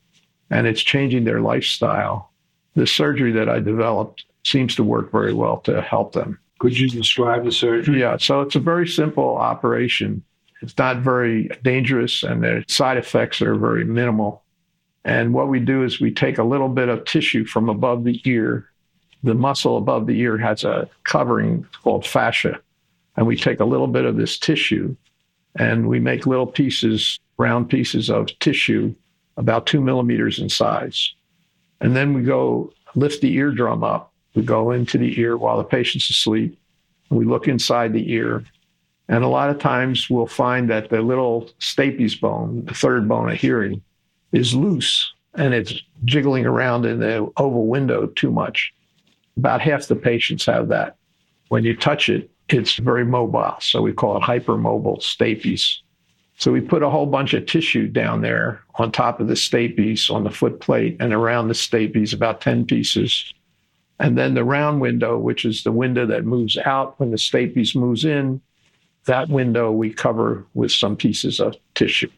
and 0.50 0.66
it's 0.66 0.80
changing 0.80 1.24
their 1.24 1.42
lifestyle. 1.42 2.32
The 2.76 2.86
surgery 2.86 3.32
that 3.32 3.50
I 3.50 3.60
developed 3.60 4.24
seems 4.44 4.74
to 4.76 4.84
work 4.84 5.12
very 5.12 5.34
well 5.34 5.58
to 5.60 5.82
help 5.82 6.12
them. 6.12 6.38
Could 6.60 6.78
you 6.78 6.88
describe 6.88 7.44
the 7.44 7.52
surgery? 7.52 8.00
Yeah, 8.00 8.16
so 8.16 8.40
it's 8.40 8.56
a 8.56 8.60
very 8.60 8.88
simple 8.88 9.36
operation 9.36 10.24
It's 10.62 10.78
not 10.78 10.98
very 10.98 11.50
dangerous, 11.62 12.22
and 12.22 12.42
the 12.42 12.64
side 12.68 12.96
effects 12.96 13.42
are 13.42 13.54
very 13.56 13.84
minimal. 13.84 14.42
And 15.06 15.32
what 15.32 15.46
we 15.46 15.60
do 15.60 15.84
is 15.84 16.00
we 16.00 16.10
take 16.10 16.38
a 16.38 16.42
little 16.42 16.68
bit 16.68 16.88
of 16.88 17.04
tissue 17.04 17.44
from 17.44 17.68
above 17.68 18.02
the 18.02 18.20
ear. 18.24 18.68
The 19.22 19.34
muscle 19.34 19.78
above 19.78 20.08
the 20.08 20.18
ear 20.18 20.36
has 20.36 20.64
a 20.64 20.90
covering 21.04 21.64
called 21.84 22.04
fascia. 22.04 22.60
And 23.16 23.24
we 23.24 23.36
take 23.36 23.60
a 23.60 23.64
little 23.64 23.86
bit 23.86 24.04
of 24.04 24.16
this 24.16 24.36
tissue 24.36 24.96
and 25.54 25.88
we 25.88 26.00
make 26.00 26.26
little 26.26 26.46
pieces, 26.46 27.20
round 27.38 27.70
pieces 27.70 28.10
of 28.10 28.36
tissue 28.40 28.96
about 29.36 29.66
two 29.66 29.80
millimeters 29.80 30.40
in 30.40 30.48
size. 30.48 31.14
And 31.80 31.94
then 31.94 32.12
we 32.12 32.22
go 32.22 32.72
lift 32.96 33.20
the 33.20 33.32
eardrum 33.34 33.84
up. 33.84 34.12
We 34.34 34.42
go 34.42 34.72
into 34.72 34.98
the 34.98 35.20
ear 35.20 35.36
while 35.36 35.56
the 35.56 35.64
patient's 35.64 36.10
asleep. 36.10 36.58
We 37.10 37.24
look 37.24 37.46
inside 37.46 37.92
the 37.92 38.12
ear. 38.12 38.42
And 39.08 39.22
a 39.22 39.28
lot 39.28 39.50
of 39.50 39.60
times 39.60 40.10
we'll 40.10 40.26
find 40.26 40.68
that 40.70 40.90
the 40.90 41.00
little 41.00 41.48
stapes 41.60 42.20
bone, 42.20 42.64
the 42.64 42.74
third 42.74 43.08
bone 43.08 43.30
of 43.30 43.38
hearing, 43.38 43.82
is 44.32 44.54
loose 44.54 45.12
and 45.34 45.54
it's 45.54 45.74
jiggling 46.04 46.46
around 46.46 46.86
in 46.86 47.00
the 47.00 47.30
oval 47.36 47.66
window 47.66 48.06
too 48.06 48.30
much. 48.30 48.72
About 49.36 49.60
half 49.60 49.86
the 49.86 49.96
patients 49.96 50.46
have 50.46 50.68
that. 50.68 50.96
When 51.48 51.64
you 51.64 51.76
touch 51.76 52.08
it, 52.08 52.30
it's 52.48 52.76
very 52.76 53.04
mobile. 53.04 53.56
So 53.60 53.82
we 53.82 53.92
call 53.92 54.16
it 54.16 54.22
hypermobile 54.22 55.00
stapes. 55.00 55.78
So 56.38 56.52
we 56.52 56.60
put 56.60 56.82
a 56.82 56.90
whole 56.90 57.06
bunch 57.06 57.34
of 57.34 57.46
tissue 57.46 57.88
down 57.88 58.20
there 58.20 58.62
on 58.76 58.92
top 58.92 59.20
of 59.20 59.28
the 59.28 59.34
stapes 59.34 60.10
on 60.10 60.24
the 60.24 60.30
foot 60.30 60.60
plate 60.60 60.96
and 61.00 61.12
around 61.12 61.48
the 61.48 61.54
stapes, 61.54 62.12
about 62.12 62.40
10 62.40 62.66
pieces. 62.66 63.32
And 63.98 64.18
then 64.18 64.34
the 64.34 64.44
round 64.44 64.80
window, 64.80 65.18
which 65.18 65.44
is 65.44 65.62
the 65.62 65.72
window 65.72 66.04
that 66.06 66.26
moves 66.26 66.58
out 66.58 67.00
when 67.00 67.10
the 67.10 67.16
stapes 67.16 67.74
moves 67.74 68.04
in, 68.04 68.42
that 69.06 69.28
window 69.28 69.70
we 69.72 69.92
cover 69.92 70.46
with 70.52 70.72
some 70.72 70.96
pieces 70.96 71.40
of 71.40 71.56
tissue. 71.74 72.10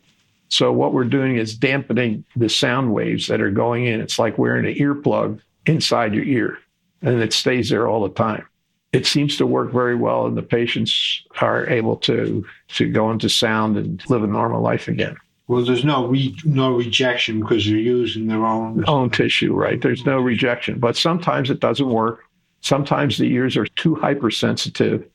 So 0.48 0.72
what 0.72 0.92
we're 0.92 1.04
doing 1.04 1.36
is 1.36 1.54
dampening 1.54 2.24
the 2.36 2.48
sound 2.48 2.92
waves 2.92 3.28
that 3.28 3.40
are 3.40 3.50
going 3.50 3.86
in. 3.86 4.00
It's 4.00 4.18
like 4.18 4.38
wearing 4.38 4.66
an 4.66 4.74
earplug 4.74 5.40
inside 5.66 6.14
your 6.14 6.24
ear, 6.24 6.58
and 7.02 7.20
it 7.20 7.32
stays 7.32 7.68
there 7.68 7.86
all 7.86 8.02
the 8.02 8.14
time 8.14 8.46
it 8.92 9.06
seems 9.06 9.36
to 9.36 9.46
work 9.46 9.72
very 9.72 9.94
well, 9.94 10.26
and 10.26 10.36
the 10.36 10.42
patients 10.42 11.22
are 11.40 11.68
able 11.68 11.96
to 11.96 12.44
to 12.68 12.90
go 12.90 13.10
into 13.10 13.28
sound 13.28 13.76
and 13.76 14.02
live 14.08 14.22
a 14.22 14.26
normal 14.26 14.62
life 14.62 14.88
again. 14.88 15.16
Well, 15.46 15.64
there's 15.64 15.84
no 15.84 16.06
re, 16.06 16.34
no 16.44 16.74
rejection 16.74 17.40
because 17.40 17.64
they're 17.66 17.76
using 17.76 18.26
their 18.26 18.44
own 18.44 18.84
own 18.88 19.10
tissue, 19.10 19.54
right? 19.54 19.80
There's 19.80 20.06
no 20.06 20.18
rejection, 20.20 20.78
but 20.78 20.96
sometimes 20.96 21.50
it 21.50 21.60
doesn't 21.60 21.88
work. 21.88 22.24
Sometimes 22.60 23.18
the 23.18 23.32
ears 23.32 23.56
are 23.56 23.66
too 23.66 23.94
hypersensitive. 23.94 25.06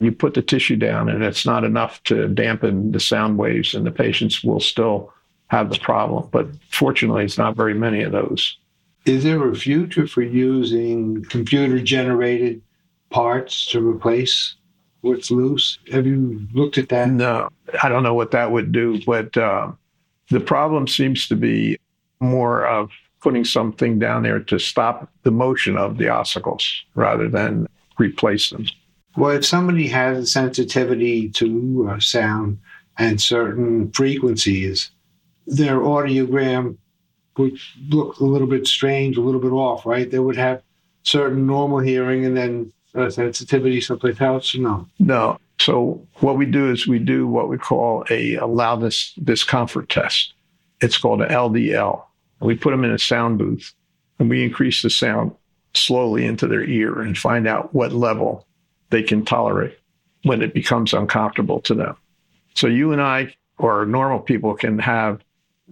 You 0.00 0.12
put 0.12 0.34
the 0.34 0.42
tissue 0.42 0.76
down, 0.76 1.08
and 1.08 1.22
it's 1.22 1.46
not 1.46 1.62
enough 1.62 2.02
to 2.04 2.26
dampen 2.28 2.92
the 2.92 3.00
sound 3.00 3.38
waves, 3.38 3.74
and 3.74 3.86
the 3.86 3.90
patients 3.90 4.42
will 4.42 4.60
still 4.60 5.12
have 5.48 5.70
the 5.70 5.78
problem. 5.78 6.28
But 6.32 6.48
fortunately, 6.70 7.24
it's 7.24 7.38
not 7.38 7.56
very 7.56 7.74
many 7.74 8.02
of 8.02 8.12
those. 8.12 8.56
Is 9.06 9.24
there 9.24 9.48
a 9.48 9.54
future 9.54 10.06
for 10.06 10.22
using 10.22 11.24
computer 11.24 11.80
generated 11.80 12.62
parts 13.10 13.66
to 13.66 13.86
replace 13.86 14.54
what's 15.00 15.30
loose? 15.30 15.78
Have 15.92 16.06
you 16.06 16.46
looked 16.52 16.78
at 16.78 16.88
that? 16.90 17.10
No, 17.10 17.48
I 17.82 17.88
don't 17.88 18.02
know 18.02 18.14
what 18.14 18.30
that 18.32 18.52
would 18.52 18.72
do, 18.72 19.00
but 19.04 19.36
uh, 19.36 19.72
the 20.30 20.40
problem 20.40 20.86
seems 20.86 21.26
to 21.28 21.36
be 21.36 21.78
more 22.20 22.66
of 22.66 22.90
putting 23.20 23.44
something 23.44 23.98
down 23.98 24.22
there 24.22 24.40
to 24.40 24.58
stop 24.58 25.10
the 25.22 25.30
motion 25.30 25.76
of 25.76 25.98
the 25.98 26.06
ossicles 26.06 26.64
rather 26.94 27.28
than 27.28 27.66
replace 27.98 28.50
them. 28.50 28.66
Well, 29.16 29.30
if 29.30 29.44
somebody 29.44 29.88
has 29.88 30.18
a 30.18 30.26
sensitivity 30.26 31.28
to 31.30 31.90
uh, 31.90 32.00
sound 32.00 32.58
and 32.98 33.20
certain 33.20 33.90
frequencies, 33.92 34.90
their 35.46 35.80
audiogram 35.80 36.76
would 37.36 37.58
look 37.88 38.20
a 38.20 38.24
little 38.24 38.46
bit 38.46 38.66
strange, 38.66 39.16
a 39.16 39.20
little 39.20 39.40
bit 39.40 39.52
off, 39.52 39.86
right? 39.86 40.10
They 40.10 40.18
would 40.18 40.36
have 40.36 40.62
certain 41.02 41.46
normal 41.46 41.78
hearing 41.78 42.24
and 42.24 42.36
then 42.36 42.72
uh, 42.94 43.10
sensitivity 43.10 43.80
someplace 43.80 44.20
else? 44.20 44.54
No. 44.54 44.86
No. 44.98 45.38
So 45.58 46.06
what 46.16 46.36
we 46.36 46.46
do 46.46 46.70
is 46.70 46.86
we 46.86 46.98
do 46.98 47.26
what 47.26 47.48
we 47.48 47.58
call 47.58 48.04
a, 48.10 48.36
a 48.36 48.46
loudness 48.46 49.12
discomfort 49.22 49.88
test. 49.88 50.32
It's 50.80 50.98
called 50.98 51.22
an 51.22 51.28
LDL. 51.28 52.02
We 52.40 52.56
put 52.56 52.70
them 52.70 52.84
in 52.84 52.92
a 52.92 52.98
sound 52.98 53.38
booth 53.38 53.72
and 54.18 54.30
we 54.30 54.42
increase 54.42 54.82
the 54.82 54.90
sound 54.90 55.32
slowly 55.74 56.24
into 56.24 56.46
their 56.46 56.64
ear 56.64 57.00
and 57.00 57.16
find 57.16 57.46
out 57.46 57.74
what 57.74 57.92
level 57.92 58.46
they 58.90 59.02
can 59.02 59.24
tolerate 59.24 59.78
when 60.24 60.42
it 60.42 60.54
becomes 60.54 60.92
uncomfortable 60.92 61.60
to 61.62 61.74
them. 61.74 61.96
So 62.54 62.66
you 62.66 62.92
and 62.92 63.00
I 63.00 63.34
or 63.58 63.86
normal 63.86 64.20
people 64.20 64.54
can 64.54 64.78
have 64.78 65.20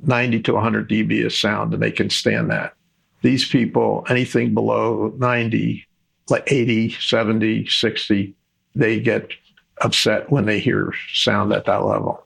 90 0.03 0.43
to 0.43 0.55
100 0.55 0.89
dB 0.89 1.27
of 1.27 1.35
sound 1.35 1.75
and 1.75 1.83
they 1.83 1.91
can 1.91 2.11
stand 2.11 2.51
that. 2.51 2.75
These 3.23 3.49
people, 3.49 4.07
anything 4.09 4.55
below 4.55 5.13
90 5.19 5.89
like 6.31 6.51
80, 6.51 6.91
70, 6.91 7.67
60, 7.67 8.35
they 8.75 9.01
get 9.01 9.33
upset 9.81 10.31
when 10.31 10.47
they 10.47 10.59
hear 10.59 10.93
sound 11.13 11.53
at 11.53 11.65
that 11.67 11.85
level. 11.85 12.25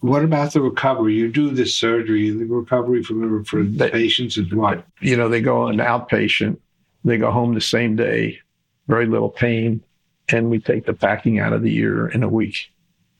What 0.00 0.22
about 0.22 0.52
the 0.52 0.60
recovery? 0.60 1.14
You 1.14 1.30
do 1.30 1.50
this 1.50 1.74
surgery, 1.74 2.30
the 2.30 2.44
recovery 2.44 3.02
from 3.02 3.44
for 3.44 3.62
the 3.62 3.88
patients 3.88 4.36
is 4.36 4.52
what? 4.52 4.84
You 5.00 5.16
know, 5.16 5.28
they 5.28 5.40
go 5.40 5.62
on 5.62 5.76
outpatient, 5.76 6.58
they 7.04 7.16
go 7.16 7.30
home 7.30 7.54
the 7.54 7.60
same 7.60 7.96
day, 7.96 8.38
very 8.86 9.06
little 9.06 9.30
pain, 9.30 9.82
and 10.28 10.50
we 10.50 10.58
take 10.58 10.86
the 10.86 10.94
packing 10.94 11.38
out 11.38 11.52
of 11.52 11.62
the 11.62 11.76
ear 11.76 12.08
in 12.08 12.22
a 12.22 12.28
week. 12.28 12.70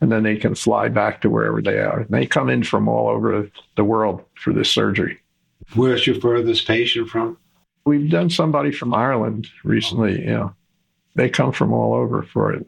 And 0.01 0.11
then 0.11 0.23
they 0.23 0.37
can 0.37 0.55
fly 0.55 0.89
back 0.89 1.21
to 1.23 1.31
wherever 1.31 1.63
they 1.63 1.79
are. 1.79 2.01
And 2.01 2.11
they 2.11 2.27
come 2.27 2.51
in 2.51 2.63
from 2.63 2.89
all 2.89 3.09
over 3.09 3.49
the 3.77 3.85
world 3.85 4.23
for 4.35 4.53
this 4.53 4.71
surgery. 4.71 5.21
Where's 5.75 6.07
your 6.07 6.21
furthest 6.21 6.67
patient 6.67 7.09
from? 7.09 7.39
We've 7.87 8.11
done 8.11 8.31
somebody 8.31 8.73
from 8.73 8.93
Ireland 8.93 9.49
recently. 9.63 10.21
You 10.21 10.27
know, 10.27 10.55
they 11.15 11.31
come 11.31 11.53
from 11.53 11.73
all 11.73 11.95
over 11.95 12.23
for 12.23 12.53
it. 12.53 12.67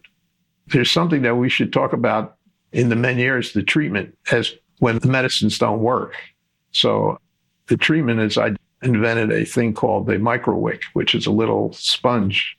There's 0.69 0.91
something 0.91 1.23
that 1.23 1.37
we 1.37 1.49
should 1.49 1.73
talk 1.73 1.93
about 1.93 2.37
in 2.73 2.89
the 2.89 2.97
Meniere's, 2.97 3.53
the 3.53 3.63
treatment, 3.63 4.17
as 4.31 4.55
when 4.79 4.99
the 4.99 5.09
medicines 5.09 5.59
don't 5.59 5.81
work. 5.81 6.15
So 6.73 7.19
the 7.67 7.77
treatment 7.77 8.21
is 8.21 8.39
I 8.39 8.57
invented 8.83 9.33
a 9.33 9.45
thing 9.45 9.75
called 9.75 10.07
the 10.07 10.15
microwick, 10.15 10.83
which 10.93 11.15
is 11.15 11.27
a 11.27 11.31
little 11.31 11.73
sponge. 11.73 12.57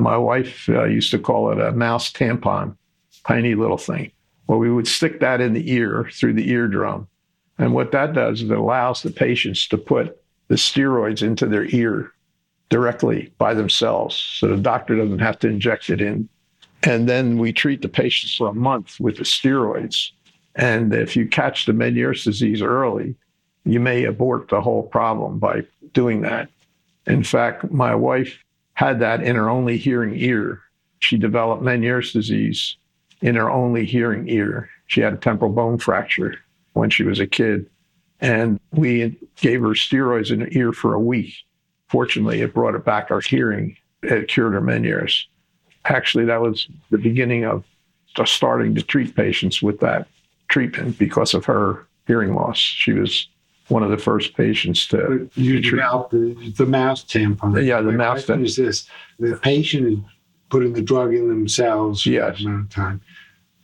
My 0.00 0.16
wife 0.16 0.68
uh, 0.68 0.84
used 0.84 1.10
to 1.10 1.18
call 1.18 1.52
it 1.52 1.60
a 1.60 1.72
mouse 1.72 2.10
tampon, 2.10 2.76
tiny 3.26 3.54
little 3.54 3.78
thing. 3.78 4.10
Well, 4.46 4.58
we 4.58 4.72
would 4.72 4.88
stick 4.88 5.20
that 5.20 5.40
in 5.40 5.52
the 5.52 5.70
ear 5.70 6.08
through 6.12 6.34
the 6.34 6.50
eardrum. 6.50 7.06
And 7.58 7.74
what 7.74 7.92
that 7.92 8.14
does 8.14 8.42
is 8.42 8.50
it 8.50 8.56
allows 8.56 9.02
the 9.02 9.10
patients 9.10 9.68
to 9.68 9.78
put 9.78 10.20
the 10.48 10.54
steroids 10.54 11.22
into 11.22 11.46
their 11.46 11.66
ear 11.66 12.12
directly 12.70 13.32
by 13.36 13.52
themselves. 13.52 14.16
So 14.16 14.48
the 14.48 14.56
doctor 14.56 14.96
doesn't 14.96 15.18
have 15.18 15.38
to 15.40 15.48
inject 15.48 15.90
it 15.90 16.00
in. 16.00 16.28
And 16.82 17.08
then 17.08 17.36
we 17.36 17.52
treat 17.52 17.82
the 17.82 17.88
patients 17.88 18.36
for 18.36 18.48
a 18.48 18.54
month 18.54 18.98
with 18.98 19.18
the 19.18 19.24
steroids. 19.24 20.10
And 20.54 20.94
if 20.94 21.14
you 21.14 21.28
catch 21.28 21.66
the 21.66 21.72
Meniere's 21.72 22.24
disease 22.24 22.62
early, 22.62 23.14
you 23.64 23.80
may 23.80 24.04
abort 24.04 24.48
the 24.48 24.62
whole 24.62 24.84
problem 24.84 25.38
by 25.38 25.64
doing 25.92 26.22
that. 26.22 26.48
In 27.06 27.22
fact, 27.22 27.70
my 27.70 27.94
wife 27.94 28.38
had 28.80 28.98
that 29.00 29.22
in 29.22 29.36
her 29.36 29.50
only 29.50 29.76
hearing 29.76 30.14
ear. 30.16 30.62
She 31.00 31.18
developed 31.18 31.62
Meniere's 31.62 32.14
disease 32.14 32.78
in 33.20 33.34
her 33.34 33.50
only 33.50 33.84
hearing 33.84 34.26
ear. 34.26 34.70
She 34.86 35.02
had 35.02 35.12
a 35.12 35.18
temporal 35.18 35.52
bone 35.52 35.76
fracture 35.76 36.36
when 36.72 36.88
she 36.88 37.02
was 37.02 37.20
a 37.20 37.26
kid. 37.26 37.68
And 38.22 38.58
we 38.72 39.18
gave 39.36 39.60
her 39.60 39.74
steroids 39.74 40.30
in 40.30 40.40
her 40.40 40.48
ear 40.52 40.72
for 40.72 40.94
a 40.94 40.98
week. 40.98 41.34
Fortunately, 41.88 42.40
it 42.40 42.54
brought 42.54 42.74
it 42.74 42.86
back 42.86 43.10
our 43.10 43.20
hearing. 43.20 43.76
It 44.02 44.28
cured 44.28 44.54
her 44.54 44.62
Meniere's. 44.62 45.28
Actually, 45.84 46.24
that 46.24 46.40
was 46.40 46.66
the 46.88 46.96
beginning 46.96 47.44
of 47.44 47.64
starting 48.24 48.74
to 48.76 48.82
treat 48.82 49.14
patients 49.14 49.60
with 49.60 49.80
that 49.80 50.08
treatment 50.48 50.96
because 50.96 51.34
of 51.34 51.44
her 51.44 51.86
hearing 52.06 52.34
loss. 52.34 52.56
She 52.56 52.94
was 52.94 53.28
one 53.70 53.82
of 53.82 53.90
the 53.90 53.98
first 53.98 54.36
patients 54.36 54.86
to, 54.88 55.30
you 55.34 55.62
treat. 55.62 55.80
The, 56.10 56.52
the 56.56 56.66
mouse 56.66 57.04
tampon. 57.04 57.64
Yeah, 57.64 57.80
the 57.80 57.92
mouse 57.92 58.26
tampon. 58.26 58.44
Is 58.44 58.56
this 58.56 58.88
the 59.18 59.36
patient 59.36 59.86
is 59.86 59.98
putting 60.48 60.72
the 60.72 60.82
drug 60.82 61.14
in 61.14 61.28
themselves? 61.28 62.04
Yes. 62.04 62.40
amount 62.40 62.64
of 62.64 62.70
time 62.70 63.00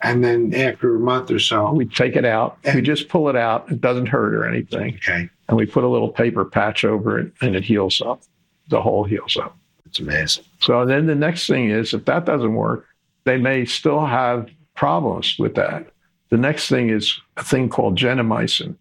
and 0.03 0.23
then 0.23 0.55
after 0.55 0.97
a 0.97 1.01
month 1.01 1.31
or 1.31 1.39
so, 1.39 1.73
we 1.73 1.87
take 1.87 2.17
it 2.17 2.25
out. 2.25 2.59
And, 2.65 2.77
we 2.77 2.83
just 2.83 3.09
pull 3.09 3.29
it 3.29 3.37
out. 3.37 3.71
It 3.71 3.81
doesn't 3.81 4.07
hurt 4.07 4.35
or 4.35 4.47
anything. 4.47 4.95
Okay. 4.97 5.29
And 5.49 5.57
we 5.57 5.67
put 5.67 5.85
a 5.85 5.89
little 5.89 6.11
paper 6.11 6.45
patch 6.45 6.85
over 6.85 7.19
it, 7.19 7.33
and 7.41 7.57
it 7.57 7.65
heals 7.65 8.03
up. 8.03 8.23
The 8.69 8.81
hole 8.81 9.05
heals 9.05 9.37
up. 9.37 9.57
It's 9.87 10.01
amazing. 10.01 10.45
So 10.61 10.85
then 10.85 11.07
the 11.07 11.15
next 11.15 11.47
thing 11.47 11.71
is, 11.71 11.95
if 11.95 12.05
that 12.07 12.25
doesn't 12.25 12.55
work, 12.55 12.87
they 13.25 13.39
may 13.39 13.65
still 13.65 14.05
have 14.05 14.49
problems 14.75 15.37
with 15.39 15.55
that. 15.55 15.89
The 16.29 16.37
next 16.37 16.69
thing 16.69 16.91
is 16.91 17.19
a 17.37 17.45
thing 17.45 17.69
called 17.69 17.97
gentamicin, 17.97 18.77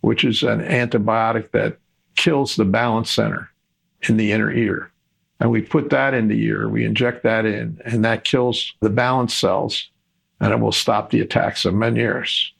which 0.00 0.24
is 0.24 0.42
an 0.42 0.60
antibiotic 0.60 1.50
that 1.52 1.78
kills 2.16 2.56
the 2.56 2.64
balance 2.64 3.10
center 3.10 3.50
in 4.08 4.16
the 4.16 4.32
inner 4.32 4.50
ear. 4.50 4.90
And 5.40 5.50
we 5.50 5.62
put 5.62 5.90
that 5.90 6.14
in 6.14 6.28
the 6.28 6.42
ear, 6.42 6.68
we 6.68 6.84
inject 6.84 7.22
that 7.22 7.46
in, 7.46 7.80
and 7.84 8.04
that 8.04 8.24
kills 8.24 8.74
the 8.80 8.90
balance 8.90 9.34
cells 9.34 9.90
and 10.40 10.52
it 10.52 10.60
will 10.60 10.72
stop 10.72 11.10
the 11.10 11.20
attacks 11.20 11.64
of 11.64 11.74
Meniere's. 11.74 12.52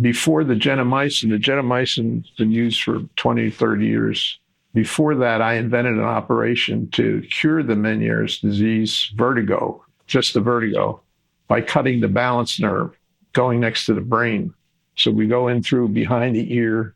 Before 0.00 0.44
the 0.44 0.54
gentamicin, 0.54 1.30
the 1.30 1.38
gentamicin 1.38 2.24
has 2.24 2.30
been 2.36 2.52
used 2.52 2.82
for 2.82 3.00
20, 3.16 3.50
30 3.50 3.86
years. 3.86 4.38
Before 4.72 5.16
that, 5.16 5.42
I 5.42 5.54
invented 5.54 5.94
an 5.94 6.04
operation 6.04 6.88
to 6.90 7.22
cure 7.30 7.62
the 7.62 7.74
Meniere's 7.74 8.38
disease 8.38 9.12
vertigo, 9.16 9.84
just 10.06 10.34
the 10.34 10.40
vertigo, 10.40 11.02
by 11.48 11.60
cutting 11.60 12.00
the 12.00 12.08
balance 12.08 12.60
nerve 12.60 12.96
going 13.32 13.60
next 13.60 13.86
to 13.86 13.94
the 13.94 14.00
brain. 14.00 14.54
So 15.00 15.10
we 15.10 15.26
go 15.26 15.48
in 15.48 15.62
through 15.62 15.88
behind 15.88 16.36
the 16.36 16.54
ear 16.54 16.94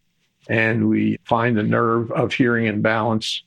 and 0.48 0.90
we 0.90 1.18
find 1.24 1.56
the 1.56 1.62
nerve 1.62 2.12
of 2.12 2.34
hearing 2.34 2.68
and 2.68 2.82
balance 2.82 3.42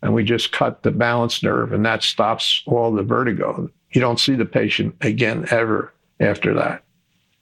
and 0.00 0.14
we 0.14 0.22
just 0.22 0.52
cut 0.52 0.84
the 0.84 0.92
balance 0.92 1.42
nerve 1.42 1.72
and 1.72 1.84
that 1.84 2.04
stops 2.04 2.62
all 2.66 2.92
the 2.92 3.02
vertigo. 3.02 3.68
You 3.90 4.00
don't 4.00 4.20
see 4.20 4.36
the 4.36 4.44
patient 4.44 4.94
again 5.00 5.46
ever 5.50 5.92
after 6.20 6.54
that. 6.54 6.84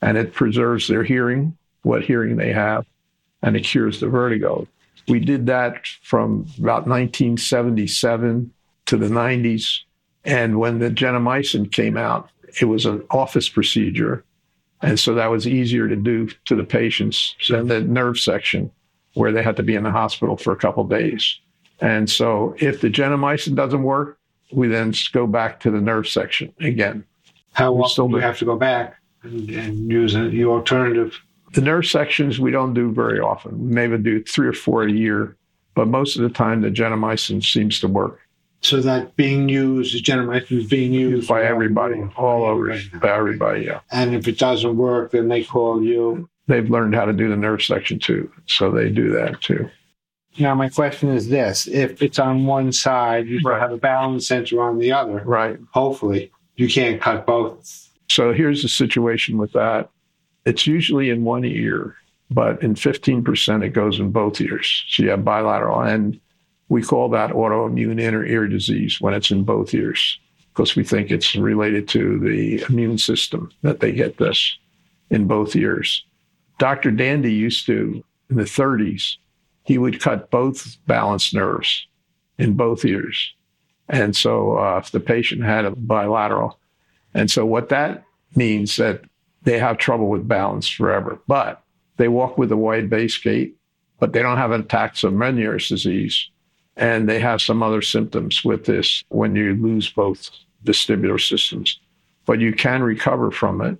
And 0.01 0.17
it 0.17 0.33
preserves 0.33 0.87
their 0.87 1.03
hearing, 1.03 1.55
what 1.83 2.03
hearing 2.03 2.35
they 2.35 2.51
have, 2.51 2.85
and 3.43 3.55
it 3.55 3.61
cures 3.61 3.99
the 3.99 4.07
vertigo. 4.09 4.67
We 5.07 5.19
did 5.19 5.45
that 5.45 5.85
from 6.01 6.47
about 6.57 6.87
1977 6.87 8.51
to 8.87 8.97
the 8.97 9.07
90s. 9.07 9.81
And 10.23 10.59
when 10.59 10.79
the 10.79 10.89
gentamicin 10.89 11.71
came 11.71 11.95
out, 11.95 12.29
it 12.59 12.65
was 12.65 12.87
an 12.87 13.03
office 13.11 13.49
procedure. 13.49 14.23
And 14.85 14.99
so 14.99 15.15
that 15.15 15.27
was 15.27 15.47
easier 15.47 15.87
to 15.87 15.95
do 15.95 16.29
to 16.45 16.55
the 16.55 16.63
patients 16.63 17.35
than 17.49 17.67
the 17.67 17.81
nerve 17.81 18.19
section, 18.19 18.71
where 19.15 19.31
they 19.31 19.41
had 19.41 19.55
to 19.57 19.63
be 19.63 19.75
in 19.75 19.83
the 19.83 19.91
hospital 19.91 20.37
for 20.37 20.53
a 20.53 20.55
couple 20.55 20.83
days. 20.83 21.39
And 21.81 22.09
so 22.09 22.55
if 22.59 22.81
the 22.81 22.89
gentamicin 22.89 23.55
doesn't 23.55 23.83
work, 23.83 24.19
we 24.51 24.67
then 24.67 24.93
go 25.11 25.27
back 25.27 25.59
to 25.61 25.71
the 25.71 25.81
nerve 25.81 26.07
section 26.07 26.53
again. 26.59 27.03
How 27.53 27.73
often 27.73 28.11
do 28.11 28.17
you 28.17 28.21
have 28.21 28.37
to 28.39 28.45
go 28.45 28.57
back 28.57 28.97
and, 29.23 29.49
and 29.49 29.91
use 29.91 30.15
a, 30.15 30.29
the 30.29 30.45
alternative? 30.45 31.19
The 31.53 31.61
nerve 31.61 31.85
sections 31.85 32.39
we 32.39 32.51
don't 32.51 32.73
do 32.73 32.91
very 32.91 33.19
often. 33.19 33.69
We 33.69 33.73
maybe 33.73 33.97
do 33.97 34.23
three 34.23 34.47
or 34.47 34.53
four 34.53 34.83
a 34.83 34.91
year, 34.91 35.35
but 35.73 35.87
most 35.87 36.15
of 36.15 36.21
the 36.21 36.29
time 36.29 36.61
the 36.61 36.69
gentamicin 36.69 37.43
seems 37.43 37.79
to 37.79 37.87
work. 37.87 38.19
So 38.65 38.81
that 38.81 39.15
being 39.15 39.47
used, 39.47 39.93
the 39.93 40.01
gentamicin 40.01 40.59
is 40.59 40.67
being 40.67 40.91
used 40.91 41.27
by 41.27 41.43
everybody, 41.43 42.01
all 42.17 42.45
over, 42.45 42.63
right 42.63 42.81
by 42.99 43.11
everybody, 43.11 43.65
yeah. 43.65 43.81
And 43.91 44.15
if 44.15 44.27
it 44.27 44.39
doesn't 44.39 44.75
work, 44.75 45.11
then 45.11 45.27
they 45.27 45.43
call 45.43 45.83
you. 45.83 46.27
They've 46.47 46.67
learned 46.67 46.95
how 46.95 47.05
to 47.05 47.13
do 47.13 47.29
the 47.29 47.37
nerve 47.37 47.63
section 47.63 47.99
too, 47.99 48.31
so 48.47 48.71
they 48.71 48.89
do 48.89 49.11
that 49.11 49.39
too. 49.41 49.69
Now, 50.39 50.55
my 50.55 50.69
question 50.69 51.09
is 51.09 51.29
this 51.29 51.67
if 51.67 52.01
it's 52.01 52.17
on 52.17 52.45
one 52.47 52.71
side, 52.71 53.27
you 53.27 53.39
right. 53.45 53.61
have 53.61 53.71
a 53.71 53.77
balance 53.77 54.27
sensor 54.27 54.61
on 54.61 54.79
the 54.79 54.91
other. 54.91 55.21
Right. 55.23 55.59
Hopefully, 55.71 56.31
you 56.55 56.67
can't 56.67 56.99
cut 56.99 57.25
both. 57.25 57.89
So 58.09 58.33
here's 58.33 58.63
the 58.63 58.69
situation 58.69 59.37
with 59.37 59.53
that 59.53 59.89
it's 60.45 60.65
usually 60.65 61.09
in 61.11 61.23
one 61.23 61.45
ear, 61.45 61.95
but 62.31 62.61
in 62.63 62.73
15%, 62.75 63.63
it 63.63 63.69
goes 63.69 63.99
in 63.99 64.11
both 64.11 64.41
ears. 64.41 64.85
So 64.89 65.03
you 65.03 65.09
have 65.09 65.23
bilateral. 65.23 65.81
And 65.81 66.19
we 66.69 66.81
call 66.81 67.09
that 67.09 67.31
autoimmune 67.31 67.99
inner 67.99 68.25
ear 68.25 68.47
disease 68.47 68.99
when 68.99 69.13
it's 69.13 69.31
in 69.31 69.43
both 69.43 69.73
ears 69.73 70.19
because 70.53 70.75
we 70.75 70.83
think 70.83 71.11
it's 71.11 71.35
related 71.35 71.87
to 71.89 72.17
the 72.19 72.63
immune 72.69 72.97
system 72.97 73.51
that 73.61 73.81
they 73.81 73.91
get 73.91 74.17
this 74.17 74.57
in 75.09 75.27
both 75.27 75.55
ears. 75.55 76.05
Dr. 76.57 76.91
Dandy 76.91 77.33
used 77.33 77.65
to, 77.65 78.03
in 78.29 78.37
the 78.37 78.43
30s, 78.43 79.17
he 79.63 79.77
would 79.77 79.99
cut 79.99 80.31
both 80.31 80.77
balance 80.87 81.33
nerves 81.33 81.85
in 82.37 82.53
both 82.53 82.85
ears. 82.85 83.33
And 83.89 84.15
so 84.15 84.57
uh, 84.57 84.77
if 84.77 84.91
the 84.91 84.99
patient 84.99 85.43
had 85.43 85.65
a 85.65 85.71
bilateral, 85.71 86.59
and 87.13 87.29
so 87.29 87.45
what 87.45 87.69
that 87.69 88.03
means 88.35 88.77
that 88.77 89.01
they 89.43 89.59
have 89.59 89.77
trouble 89.77 90.09
with 90.09 90.27
balance 90.27 90.67
forever, 90.67 91.19
but 91.27 91.61
they 91.97 92.07
walk 92.07 92.37
with 92.37 92.51
a 92.51 92.57
wide 92.57 92.89
base 92.89 93.17
gait, 93.17 93.55
but 93.99 94.13
they 94.13 94.21
don't 94.21 94.37
have 94.37 94.51
attacks 94.51 95.03
of 95.03 95.13
Meniere's 95.13 95.69
disease. 95.69 96.29
And 96.77 97.07
they 97.07 97.19
have 97.19 97.41
some 97.41 97.63
other 97.63 97.81
symptoms 97.81 98.43
with 98.43 98.65
this 98.65 99.03
when 99.09 99.35
you 99.35 99.53
lose 99.53 99.89
both 99.89 100.29
vestibular 100.63 101.21
systems. 101.21 101.79
But 102.25 102.39
you 102.39 102.53
can 102.53 102.83
recover 102.83 103.31
from 103.31 103.61
it 103.61 103.77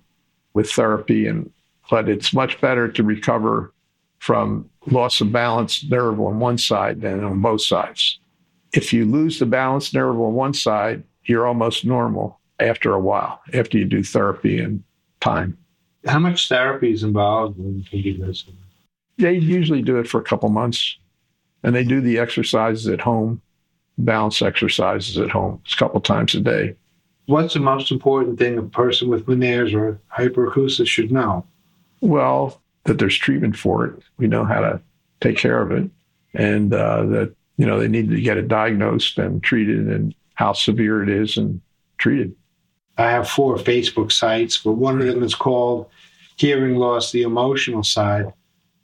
with 0.54 0.70
therapy 0.70 1.26
and 1.26 1.50
but 1.90 2.08
it's 2.08 2.32
much 2.32 2.60
better 2.60 2.88
to 2.88 3.02
recover 3.02 3.72
from 4.18 4.68
loss 4.86 5.20
of 5.20 5.30
balance 5.30 5.84
nerve 5.84 6.20
on 6.20 6.38
one 6.40 6.58
side 6.58 7.00
than 7.00 7.22
on 7.22 7.40
both 7.40 7.62
sides. 7.62 8.18
If 8.72 8.92
you 8.92 9.04
lose 9.04 9.38
the 9.38 9.46
balance 9.46 9.94
nerve 9.94 10.18
on 10.18 10.34
one 10.34 10.54
side, 10.54 11.04
you're 11.24 11.46
almost 11.46 11.84
normal 11.84 12.40
after 12.58 12.92
a 12.92 13.00
while, 13.00 13.40
after 13.52 13.78
you 13.78 13.84
do 13.84 14.02
therapy 14.02 14.58
and 14.58 14.82
time. 15.20 15.56
How 16.06 16.18
much 16.18 16.48
therapy 16.48 16.92
is 16.92 17.02
involved 17.02 17.58
in 17.58 17.84
this? 18.20 18.44
They 19.18 19.34
usually 19.34 19.82
do 19.82 19.98
it 19.98 20.08
for 20.08 20.20
a 20.20 20.24
couple 20.24 20.48
months, 20.48 20.98
and 21.62 21.74
they 21.74 21.84
do 21.84 22.00
the 22.00 22.18
exercises 22.18 22.86
at 22.88 23.00
home, 23.00 23.40
balance 23.98 24.42
exercises 24.42 25.18
at 25.18 25.30
home, 25.30 25.62
a 25.72 25.76
couple 25.76 26.00
times 26.00 26.34
a 26.34 26.40
day. 26.40 26.74
What's 27.26 27.54
the 27.54 27.60
most 27.60 27.90
important 27.90 28.38
thing 28.38 28.56
a 28.56 28.62
person 28.62 29.08
with 29.08 29.26
Meniere's 29.26 29.74
or 29.74 30.00
hyperacusis 30.16 30.86
should 30.86 31.10
know? 31.10 31.44
Well, 32.00 32.60
that 32.84 32.98
there's 32.98 33.16
treatment 33.16 33.56
for 33.56 33.86
it. 33.86 34.02
We 34.16 34.28
know 34.28 34.44
how 34.44 34.60
to 34.60 34.80
take 35.20 35.36
care 35.36 35.60
of 35.60 35.72
it, 35.72 35.90
and 36.34 36.72
uh, 36.72 37.04
that 37.06 37.34
you 37.56 37.66
know 37.66 37.78
they 37.78 37.88
need 37.88 38.10
to 38.10 38.20
get 38.20 38.36
it 38.36 38.48
diagnosed 38.48 39.18
and 39.18 39.42
treated, 39.42 39.88
and 39.88 40.14
how 40.34 40.52
severe 40.52 41.02
it 41.02 41.08
is 41.08 41.36
and 41.36 41.60
treated. 41.98 42.34
I 42.98 43.10
have 43.10 43.28
four 43.28 43.56
Facebook 43.56 44.12
sites, 44.12 44.58
but 44.58 44.72
one 44.72 45.00
of 45.00 45.06
them 45.06 45.22
is 45.22 45.34
called 45.34 45.90
Hearing 46.36 46.76
Loss: 46.76 47.12
The 47.12 47.22
Emotional 47.22 47.82
Side, 47.82 48.32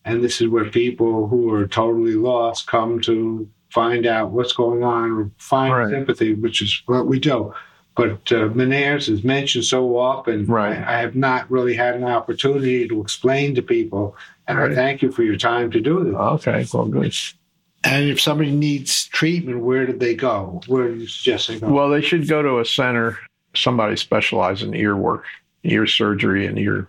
and 0.05 0.23
this 0.23 0.41
is 0.41 0.49
where 0.49 0.69
people 0.69 1.29
who 1.29 1.53
are 1.53 1.67
totally 1.67 2.15
lost 2.15 2.67
come 2.67 3.01
to 3.03 3.49
find 3.71 4.07
out 4.07 4.31
what's 4.31 4.53
going 4.53 4.83
on, 4.83 5.33
find 5.39 5.75
right. 5.75 5.91
sympathy, 5.91 6.35
which 6.35 6.61
is 6.61 6.83
what 6.87 7.07
we 7.07 7.19
do. 7.19 7.55
But 7.95 8.33
uh, 8.33 8.49
Meniere's 8.49 9.09
is 9.09 9.23
mentioned 9.23 9.65
so 9.65 9.99
often. 9.99 10.47
Right. 10.47 10.79
I, 10.79 10.97
I, 10.97 11.01
have 11.01 11.15
not 11.15 11.51
really 11.51 11.75
had 11.75 11.95
an 11.95 12.05
opportunity 12.05 12.89
to 12.89 13.01
explain 13.03 13.55
to 13.55 13.63
people. 13.63 14.17
And 14.47 14.59
right. 14.59 14.73
I 14.73 14.75
thank 14.75 15.03
you 15.03 15.13
for 15.13 15.23
your 15.23 15.37
time 15.37 15.71
to 15.73 15.81
do 15.81 16.05
this. 16.05 16.15
Okay, 16.15 16.67
well, 16.73 16.87
good. 16.87 17.15
And 17.85 18.09
if 18.09 18.21
somebody 18.21 18.51
needs 18.51 19.07
treatment, 19.09 19.61
where 19.61 19.87
do 19.87 19.93
they 19.93 20.15
go? 20.15 20.63
Where 20.69 20.89
do 20.89 20.95
you 20.95 21.07
suggest 21.07 21.49
they 21.49 21.59
go? 21.59 21.69
Well, 21.69 21.91
they 21.91 22.01
should 22.01 22.29
go 22.29 22.41
to 22.41 22.61
a 22.61 22.65
center, 22.65 23.19
somebody 23.55 23.97
specialized 23.97 24.63
in 24.63 24.75
ear 24.75 24.97
work, 24.97 25.25
ear 25.65 25.87
surgery, 25.87 26.47
and 26.47 26.59
ear 26.59 26.89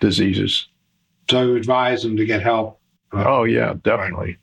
diseases. 0.00 0.68
So 1.30 1.42
you 1.42 1.56
advise 1.56 2.02
them 2.02 2.16
to 2.16 2.24
get 2.24 2.42
help. 2.42 2.80
Uh, 3.12 3.24
oh, 3.26 3.44
yeah, 3.44 3.74
definitely. 3.82 4.38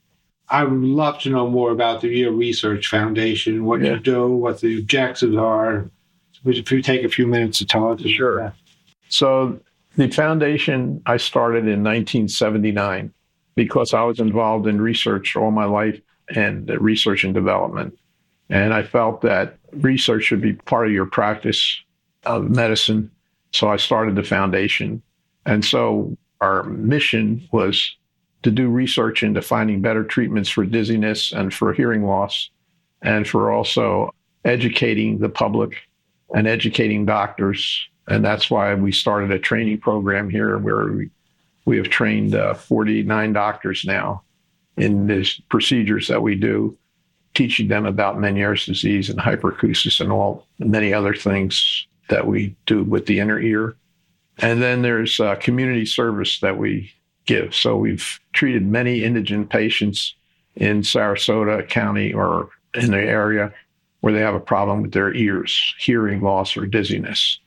I 0.49 0.63
would 0.63 0.81
love 0.81 1.19
to 1.19 1.29
know 1.29 1.49
more 1.49 1.71
about 1.71 2.01
the 2.01 2.07
Ear 2.07 2.31
Research 2.31 2.87
Foundation, 2.87 3.63
what 3.65 3.81
yeah. 3.81 3.93
you 3.93 3.99
do, 3.99 4.27
what 4.27 4.59
the 4.59 4.79
objectives 4.79 5.35
are, 5.37 5.89
if 6.43 6.71
you 6.71 6.81
take 6.81 7.03
a 7.03 7.09
few 7.09 7.25
minutes 7.27 7.59
to 7.59 7.65
tell 7.65 7.91
us. 7.91 8.01
Sure. 8.01 8.53
So 9.07 9.59
the 9.95 10.09
foundation 10.09 11.01
I 11.05 11.17
started 11.17 11.59
in 11.59 11.83
1979 11.83 13.13
because 13.55 13.93
I 13.93 14.03
was 14.03 14.19
involved 14.19 14.67
in 14.67 14.81
research 14.81 15.35
all 15.35 15.51
my 15.51 15.65
life 15.65 15.99
and 16.33 16.69
research 16.69 17.23
and 17.23 17.33
development. 17.33 17.97
And 18.49 18.73
I 18.73 18.83
felt 18.83 19.21
that 19.21 19.57
research 19.71 20.23
should 20.23 20.41
be 20.41 20.53
part 20.53 20.87
of 20.87 20.93
your 20.93 21.05
practice 21.05 21.81
of 22.25 22.49
medicine. 22.49 23.11
So 23.53 23.69
I 23.69 23.77
started 23.77 24.15
the 24.15 24.23
foundation. 24.23 25.01
And 25.45 25.63
so 25.63 26.17
our 26.41 26.63
mission 26.63 27.47
was 27.51 27.95
to 28.43 28.51
do 28.51 28.67
research 28.69 29.23
into 29.23 29.41
finding 29.41 29.81
better 29.81 30.03
treatments 30.03 30.49
for 30.49 30.65
dizziness 30.65 31.31
and 31.31 31.53
for 31.53 31.73
hearing 31.73 32.03
loss, 32.03 32.49
and 33.01 33.27
for 33.27 33.51
also 33.51 34.13
educating 34.43 35.19
the 35.19 35.29
public 35.29 35.77
and 36.33 36.47
educating 36.47 37.05
doctors. 37.05 37.87
And 38.07 38.25
that's 38.25 38.49
why 38.49 38.73
we 38.73 38.91
started 38.91 39.31
a 39.31 39.39
training 39.39 39.79
program 39.79 40.29
here 40.29 40.57
where 40.57 40.87
we, 40.87 41.09
we 41.65 41.77
have 41.77 41.89
trained 41.89 42.33
uh, 42.33 42.55
49 42.55 43.33
doctors 43.33 43.85
now 43.85 44.23
in 44.77 45.07
these 45.07 45.39
procedures 45.49 46.07
that 46.07 46.21
we 46.21 46.35
do, 46.35 46.77
teaching 47.35 47.67
them 47.67 47.85
about 47.85 48.17
Meniere's 48.17 48.65
disease 48.65 49.09
and 49.09 49.19
hyperacusis 49.19 50.01
and 50.01 50.11
all 50.11 50.47
many 50.57 50.93
other 50.93 51.13
things 51.13 51.87
that 52.09 52.25
we 52.25 52.55
do 52.65 52.83
with 52.83 53.05
the 53.05 53.19
inner 53.19 53.39
ear. 53.39 53.75
And 54.41 54.61
then 54.61 54.81
there's 54.81 55.19
uh, 55.19 55.35
community 55.35 55.85
service 55.85 56.39
that 56.39 56.57
we 56.57 56.91
give. 57.25 57.55
So 57.55 57.77
we've 57.77 58.19
treated 58.33 58.65
many 58.65 59.03
indigent 59.03 59.49
patients 59.49 60.15
in 60.55 60.81
Sarasota 60.81 61.67
County 61.69 62.13
or 62.13 62.49
in 62.73 62.91
the 62.91 62.97
area 62.97 63.53
where 64.01 64.13
they 64.13 64.19
have 64.19 64.35
a 64.35 64.39
problem 64.39 64.81
with 64.81 64.93
their 64.93 65.13
ears, 65.13 65.75
hearing 65.79 66.21
loss 66.21 66.57
or 66.57 66.65
dizziness. 66.65 67.39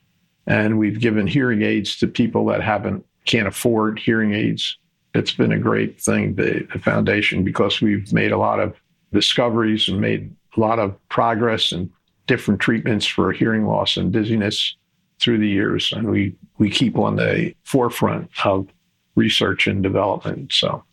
And 0.46 0.78
we've 0.78 1.00
given 1.00 1.26
hearing 1.26 1.62
aids 1.62 1.96
to 1.98 2.07
people 2.07 2.46
that 2.46 2.62
haven't 2.62 3.04
can't 3.24 3.48
afford 3.48 3.98
hearing 3.98 4.35
aids. 4.35 4.76
It's 5.14 5.33
been 5.33 5.52
a 5.52 5.59
great 5.59 6.00
thing, 6.00 6.35
the, 6.35 6.66
the 6.72 6.78
foundation, 6.78 7.42
because 7.42 7.80
we've 7.80 8.12
made 8.12 8.33
a 8.33 8.37
lot 8.37 8.61
of 8.61 8.74
discoveries 9.12 9.88
and 9.88 10.00
made 10.00 10.35
a 10.57 10.61
lot 10.61 10.78
of 10.78 10.94
progress 11.09 11.72
and 11.72 11.90
different 12.26 12.61
treatments 12.61 13.07
for 13.07 13.33
hearing 13.33 13.66
loss 13.66 13.96
and 13.96 14.12
dizziness. 14.12 14.76
Through 15.20 15.38
the 15.38 15.48
years, 15.48 15.92
and 15.92 16.11
we, 16.11 16.35
we 16.59 16.70
keep 16.70 16.98
on 16.98 17.16
the 17.16 17.55
forefront 17.64 18.31
of 18.44 18.68
research 19.14 19.66
and 19.66 19.83
development. 19.83 20.53
So 20.53 20.85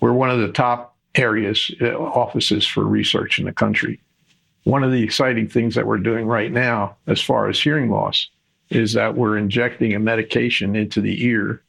we're 0.00 0.12
one 0.12 0.30
of 0.30 0.40
the 0.40 0.52
top 0.52 0.96
areas, 1.14 1.70
uh, 1.80 1.96
offices 1.96 2.66
for 2.66 2.84
research 2.84 3.38
in 3.38 3.44
the 3.44 3.52
country. 3.52 4.00
One 4.64 4.84
of 4.84 4.92
the 4.92 5.02
exciting 5.02 5.48
things 5.48 5.74
that 5.74 5.86
we're 5.86 5.98
doing 5.98 6.26
right 6.26 6.52
now, 6.52 6.96
as 7.06 7.20
far 7.20 7.48
as 7.48 7.60
hearing 7.60 7.90
loss, 7.90 8.28
is 8.70 8.92
that 8.92 9.16
we're 9.16 9.38
injecting 9.38 9.94
a 9.94 9.98
medication 9.98 10.76
into 10.76 11.00
the 11.00 11.24
ear 11.24 11.62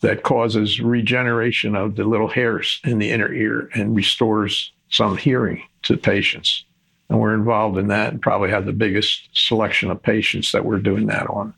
that 0.00 0.22
causes 0.22 0.80
regeneration 0.80 1.74
of 1.74 1.96
the 1.96 2.04
little 2.04 2.28
hairs 2.28 2.80
in 2.84 2.98
the 2.98 3.10
inner 3.10 3.32
ear 3.32 3.68
and 3.74 3.96
restores 3.96 4.72
some 4.88 5.16
hearing 5.16 5.62
to 5.82 5.96
patients. 5.96 6.64
And 7.08 7.20
we're 7.20 7.34
involved 7.34 7.78
in 7.78 7.88
that 7.88 8.12
and 8.12 8.20
probably 8.20 8.50
have 8.50 8.66
the 8.66 8.72
biggest 8.72 9.28
selection 9.32 9.90
of 9.90 10.02
patients 10.02 10.52
that 10.52 10.64
we're 10.64 10.78
doing 10.78 11.06
that 11.06 11.28
on. 11.28 11.54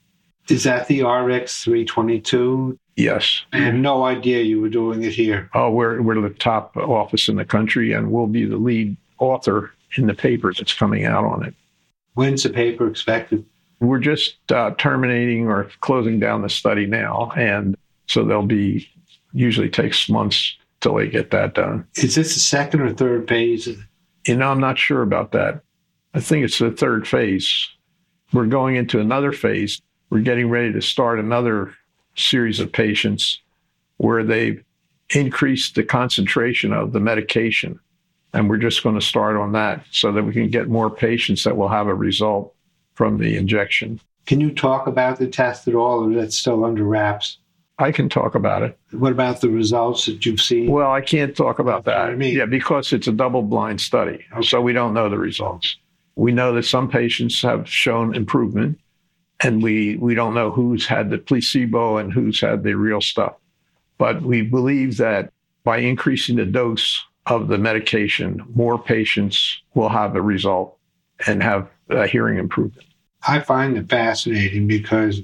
Is 0.48 0.64
that 0.64 0.88
the 0.88 1.00
FX 1.00 1.62
322? 1.62 2.78
Yes. 2.96 3.42
I 3.52 3.58
had 3.58 3.74
no 3.74 4.04
idea 4.04 4.42
you 4.42 4.60
were 4.60 4.68
doing 4.68 5.02
it 5.02 5.12
here. 5.12 5.48
Oh, 5.54 5.70
we're, 5.70 6.02
we're 6.02 6.20
the 6.20 6.30
top 6.30 6.76
office 6.76 7.28
in 7.28 7.36
the 7.36 7.44
country 7.44 7.92
and 7.92 8.10
we'll 8.10 8.26
be 8.26 8.44
the 8.44 8.56
lead 8.56 8.96
author 9.18 9.72
in 9.96 10.06
the 10.06 10.14
paper 10.14 10.52
that's 10.52 10.74
coming 10.74 11.04
out 11.04 11.24
on 11.24 11.44
it. 11.44 11.54
When's 12.14 12.42
the 12.42 12.50
paper 12.50 12.88
expected? 12.88 13.44
We're 13.80 14.00
just 14.00 14.36
uh, 14.50 14.72
terminating 14.78 15.46
or 15.46 15.70
closing 15.80 16.18
down 16.18 16.42
the 16.42 16.48
study 16.48 16.86
now. 16.86 17.30
And 17.36 17.76
so 18.06 18.24
they'll 18.24 18.42
be, 18.42 18.88
usually 19.32 19.70
takes 19.70 20.08
months 20.08 20.56
till 20.80 20.94
they 20.94 21.08
get 21.08 21.30
that 21.30 21.54
done. 21.54 21.86
Is 21.96 22.14
this 22.16 22.34
the 22.34 22.40
second 22.40 22.80
or 22.80 22.92
third 22.92 23.28
phase? 23.28 23.68
You 24.26 24.36
know, 24.36 24.50
I'm 24.50 24.60
not 24.60 24.78
sure 24.78 25.02
about 25.02 25.32
that. 25.32 25.62
I 26.14 26.20
think 26.20 26.44
it's 26.44 26.58
the 26.58 26.70
third 26.70 27.06
phase. 27.06 27.68
We're 28.32 28.46
going 28.46 28.76
into 28.76 29.00
another 29.00 29.32
phase. 29.32 29.80
We're 30.10 30.20
getting 30.20 30.50
ready 30.50 30.72
to 30.72 30.82
start 30.82 31.18
another 31.18 31.74
series 32.14 32.60
of 32.60 32.72
patients 32.72 33.40
where 33.98 34.24
they've 34.24 34.62
increased 35.14 35.74
the 35.74 35.82
concentration 35.82 36.72
of 36.72 36.92
the 36.92 37.00
medication. 37.00 37.78
And 38.34 38.50
we're 38.50 38.58
just 38.58 38.82
going 38.82 38.94
to 38.94 39.00
start 39.00 39.36
on 39.36 39.52
that 39.52 39.84
so 39.90 40.12
that 40.12 40.22
we 40.22 40.32
can 40.32 40.50
get 40.50 40.68
more 40.68 40.90
patients 40.90 41.44
that 41.44 41.56
will 41.56 41.68
have 41.68 41.86
a 41.86 41.94
result 41.94 42.54
from 42.94 43.18
the 43.18 43.36
injection. 43.36 44.00
Can 44.26 44.40
you 44.40 44.52
talk 44.52 44.86
about 44.86 45.18
the 45.18 45.26
test 45.26 45.68
at 45.68 45.74
all, 45.74 46.04
or 46.04 46.10
is 46.10 46.16
that 46.16 46.32
still 46.32 46.64
under 46.64 46.84
wraps? 46.84 47.38
I 47.78 47.92
can 47.92 48.08
talk 48.08 48.34
about 48.34 48.62
it. 48.62 48.78
What 48.90 49.12
about 49.12 49.40
the 49.40 49.50
results 49.50 50.06
that 50.06 50.26
you've 50.26 50.40
seen? 50.40 50.70
Well, 50.70 50.90
I 50.90 51.00
can't 51.00 51.36
talk 51.36 51.58
about 51.60 51.84
That's 51.84 51.96
that. 51.96 52.04
what 52.06 52.12
I 52.12 52.16
mean. 52.16 52.36
Yeah, 52.36 52.46
because 52.46 52.92
it's 52.92 53.06
a 53.06 53.12
double 53.12 53.42
blind 53.42 53.80
study. 53.80 54.24
So 54.42 54.60
we 54.60 54.72
don't 54.72 54.94
know 54.94 55.08
the 55.08 55.18
results. 55.18 55.76
We 56.16 56.32
know 56.32 56.52
that 56.54 56.64
some 56.64 56.90
patients 56.90 57.40
have 57.42 57.68
shown 57.68 58.16
improvement, 58.16 58.80
and 59.40 59.62
we, 59.62 59.96
we 59.96 60.16
don't 60.16 60.34
know 60.34 60.50
who's 60.50 60.86
had 60.86 61.10
the 61.10 61.18
placebo 61.18 61.98
and 61.98 62.12
who's 62.12 62.40
had 62.40 62.64
the 62.64 62.74
real 62.74 63.00
stuff. 63.00 63.34
But 63.96 64.22
we 64.22 64.42
believe 64.42 64.96
that 64.96 65.32
by 65.62 65.78
increasing 65.78 66.36
the 66.36 66.46
dose 66.46 67.00
of 67.26 67.46
the 67.46 67.58
medication, 67.58 68.42
more 68.54 68.82
patients 68.82 69.62
will 69.74 69.88
have 69.88 70.16
a 70.16 70.22
result 70.22 70.76
and 71.26 71.42
have 71.42 71.68
a 71.90 72.06
hearing 72.06 72.38
improvement. 72.38 72.86
I 73.26 73.40
find 73.40 73.76
it 73.76 73.88
fascinating 73.88 74.66
because 74.66 75.20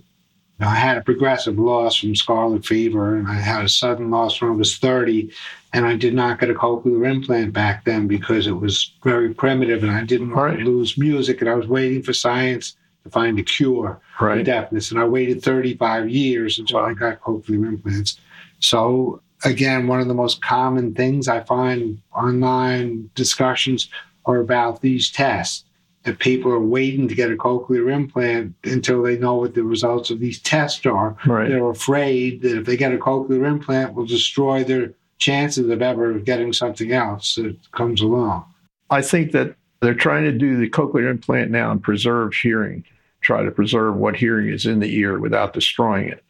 I 0.61 0.77
had 0.77 0.97
a 0.97 1.03
progressive 1.03 1.59
loss 1.59 1.97
from 1.97 2.15
scarlet 2.15 2.65
fever, 2.65 3.17
and 3.17 3.27
I 3.27 3.35
had 3.35 3.65
a 3.65 3.69
sudden 3.69 4.11
loss 4.11 4.41
when 4.41 4.51
I 4.53 4.55
was 4.55 4.79
30, 4.79 5.31
and 5.73 5.85
I 5.85 5.97
did 5.97 6.15
not 6.15 6.39
get 6.39 6.51
a 6.51 6.55
cochlear 6.55 7.11
implant 7.11 7.53
back 7.53 7.85
then 7.85 8.07
because 8.07 8.47
it 8.47 8.53
was 8.57 8.93
very 9.03 9.35
primitive, 9.35 9.83
and 9.83 9.91
I 9.91 10.05
didn't 10.05 10.31
want 10.31 10.55
Right. 10.55 10.59
to 10.61 10.65
lose 10.65 10.97
music, 10.97 11.41
and 11.41 11.51
I 11.51 11.55
was 11.55 11.67
waiting 11.67 12.03
for 12.03 12.13
science 12.13 12.77
to 13.03 13.11
find 13.11 13.39
a 13.39 13.43
cure 13.43 14.01
for 14.17 14.27
Right. 14.29 14.45
deafness, 14.45 14.91
and 14.93 15.01
I 15.01 15.05
waited 15.05 15.43
35 15.43 16.09
years 16.09 16.59
until 16.59 16.79
I 16.79 16.95
got 16.95 17.21
cochlear 17.21 17.67
implants. 17.67 18.19
So 18.61 19.21
again, 19.45 19.89
one 19.89 20.01
of 20.01 20.09
the 20.09 20.15
most 20.15 20.41
common 20.41 20.95
things 20.95 21.27
I 21.29 21.41
find 21.41 21.99
online 22.17 23.11
discussions 23.15 23.89
are 24.25 24.39
about 24.39 24.81
these 24.81 25.11
tests 25.11 25.65
that 26.05 26.19
people 26.19 26.53
are 26.53 26.61
waiting 26.61 27.09
to 27.09 27.15
get 27.15 27.33
a 27.33 27.37
cochlear 27.37 27.93
implant 27.93 28.55
until 28.65 29.03
they 29.03 29.19
know 29.19 29.37
what 29.37 29.55
the 29.55 29.65
results 29.65 30.11
of 30.11 30.21
these 30.21 30.39
tests 30.39 30.85
are. 30.87 31.17
Right. 31.27 31.49
They're 31.49 31.71
afraid 31.71 32.43
that 32.43 32.59
if 32.59 32.67
they 32.67 32.77
get 32.77 32.93
a 32.93 32.99
cochlear 32.99 33.47
implant, 33.47 33.95
will 33.95 34.07
destroy 34.07 34.65
their 34.65 34.93
chances 35.19 35.69
of 35.69 35.81
ever 35.81 36.19
getting 36.19 36.53
something 36.53 36.93
else 36.93 37.37
that 37.37 37.57
comes 37.73 38.03
along. 38.03 38.45
I 38.91 39.01
think 39.01 39.33
that 39.33 39.57
they're 39.81 39.95
trying 39.95 40.25
to 40.25 40.33
do 40.33 40.59
the 40.59 40.69
cochlear 40.69 41.11
implant 41.11 41.51
now 41.51 41.71
and 41.71 41.83
preserve 41.83 42.35
hearing, 42.35 42.85
try 43.23 43.43
to 43.43 43.51
preserve 43.51 43.97
what 43.97 44.17
hearing 44.17 44.49
is 44.49 44.67
in 44.67 44.81
the 44.81 44.95
ear 44.95 45.19
without 45.19 45.55
destroying 45.55 46.09
it. 46.09 46.23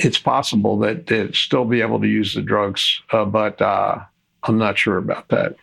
It's 0.00 0.18
possible 0.18 0.78
that 0.80 1.06
they'd 1.06 1.36
still 1.36 1.64
be 1.64 1.82
able 1.82 2.00
to 2.00 2.08
use 2.08 2.34
the 2.34 2.42
drugs, 2.42 3.00
uh, 3.12 3.26
but 3.26 3.60
uh, 3.62 4.00
I'm 4.42 4.58
not 4.58 4.78
sure 4.78 4.96
about 4.96 5.28
that 5.28 5.56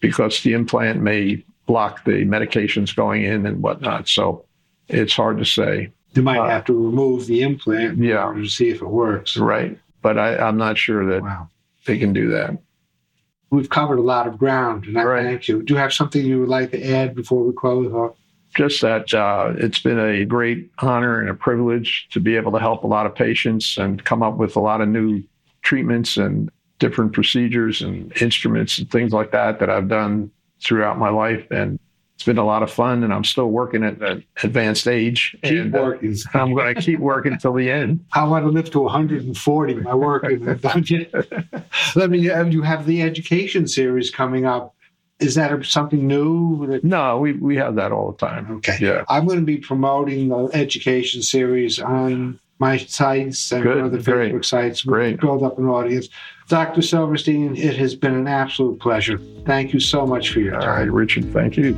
because 0.00 0.42
the 0.42 0.54
implant 0.54 1.00
may 1.00 1.44
block 1.72 2.04
the 2.04 2.24
medications 2.26 2.94
going 2.94 3.22
in 3.24 3.46
and 3.46 3.62
whatnot. 3.62 4.06
So 4.06 4.44
it's 4.88 5.14
hard 5.16 5.38
to 5.38 5.44
say. 5.46 5.90
They 6.12 6.20
might 6.20 6.38
Uh, 6.38 6.48
have 6.50 6.66
to 6.66 6.74
remove 6.74 7.26
the 7.26 7.40
implant 7.42 7.96
yeah. 7.96 8.30
to 8.30 8.46
see 8.46 8.68
if 8.68 8.82
it 8.82 8.88
works. 8.88 9.38
Right. 9.38 9.78
But 10.02 10.18
I, 10.18 10.36
I'm 10.36 10.58
not 10.58 10.76
sure 10.76 11.06
that 11.06 11.22
Wow. 11.22 11.48
they 11.86 11.96
can 11.96 12.12
do 12.12 12.28
that. 12.32 12.58
We've 13.50 13.70
covered 13.70 13.98
a 13.98 14.02
lot 14.02 14.26
of 14.26 14.36
ground, 14.38 14.84
and 14.86 14.98
I 14.98 15.04
Right. 15.04 15.24
thank 15.24 15.48
you. 15.48 15.62
Do 15.62 15.72
you 15.72 15.80
have 15.80 15.94
something 15.94 16.22
you 16.24 16.40
would 16.40 16.50
like 16.50 16.70
to 16.72 16.80
add 16.94 17.14
before 17.14 17.42
we 17.46 17.52
close 17.54 17.90
off? 17.92 18.16
just 18.54 18.82
that 18.82 19.14
uh, 19.14 19.54
it's 19.56 19.78
been 19.78 19.98
a 19.98 20.26
great 20.26 20.70
honor 20.80 21.20
and 21.22 21.30
a 21.30 21.34
privilege 21.34 22.06
to 22.12 22.20
be 22.20 22.36
able 22.36 22.52
to 22.52 22.58
help 22.58 22.84
a 22.84 22.86
lot 22.86 23.06
of 23.06 23.14
patients 23.14 23.78
and 23.78 24.04
come 24.04 24.22
up 24.22 24.36
with 24.36 24.56
a 24.56 24.60
lot 24.60 24.82
of 24.82 24.88
new 24.88 25.22
treatments 25.62 26.18
and 26.18 26.50
different 26.78 27.14
procedures 27.14 27.80
and 27.80 28.12
instruments 28.20 28.76
and 28.78 28.90
things 28.90 29.10
like 29.10 29.30
that 29.30 29.58
that 29.58 29.70
I've 29.70 29.88
done 29.88 30.30
throughout 30.62 30.98
my 30.98 31.10
life. 31.10 31.46
And 31.50 31.78
it's 32.14 32.24
been 32.24 32.38
a 32.38 32.44
lot 32.44 32.62
of 32.62 32.70
fun. 32.70 33.02
And 33.02 33.12
I'm 33.12 33.24
still 33.24 33.48
working 33.48 33.82
at 33.84 34.00
an 34.00 34.24
advanced 34.42 34.86
age. 34.86 35.36
Keep 35.42 35.52
and, 35.52 35.74
uh. 35.74 35.92
I'm 36.34 36.54
going 36.54 36.74
to 36.74 36.80
keep 36.80 37.00
working 37.00 37.36
till 37.38 37.52
the 37.54 37.70
end. 37.70 38.04
I 38.14 38.24
want 38.24 38.44
to 38.44 38.50
live 38.50 38.70
to 38.72 38.80
140. 38.80 39.74
My 39.74 39.94
work 39.94 40.24
is 40.30 40.60
don't 40.60 40.88
you? 40.88 41.06
Let 41.96 42.10
me. 42.10 42.30
uh, 42.30 42.44
You 42.44 42.62
have 42.62 42.86
the 42.86 43.02
education 43.02 43.66
series 43.66 44.10
coming 44.10 44.44
up. 44.46 44.74
Is 45.20 45.34
that 45.36 45.64
something 45.64 46.06
new? 46.06 46.66
that- 46.66 46.82
No, 46.84 47.18
we, 47.18 47.32
we 47.34 47.56
have 47.56 47.76
that 47.76 47.92
all 47.92 48.12
the 48.12 48.18
time. 48.18 48.50
Okay. 48.56 48.76
Yeah. 48.80 49.04
I'm 49.08 49.26
going 49.26 49.38
to 49.38 49.44
be 49.46 49.58
promoting 49.58 50.28
the 50.28 50.48
education 50.52 51.22
series 51.22 51.78
on 51.78 52.40
my 52.62 52.76
sites 52.76 53.50
and 53.50 53.64
Good, 53.64 53.78
other 53.78 54.00
great, 54.00 54.32
Facebook 54.32 54.44
sites. 54.44 54.82
great. 54.84 55.20
Build 55.20 55.42
up 55.42 55.58
an 55.58 55.66
audience. 55.66 56.08
Dr. 56.46 56.80
Silverstein, 56.80 57.56
it 57.56 57.76
has 57.76 57.96
been 57.96 58.14
an 58.14 58.28
absolute 58.28 58.78
pleasure. 58.78 59.18
Thank 59.44 59.74
you 59.74 59.80
so 59.80 60.06
much 60.06 60.30
for 60.30 60.38
your 60.38 60.54
All 60.54 60.60
time. 60.60 60.78
right, 60.78 60.92
Richard, 60.92 61.32
thank 61.32 61.56
you. 61.56 61.76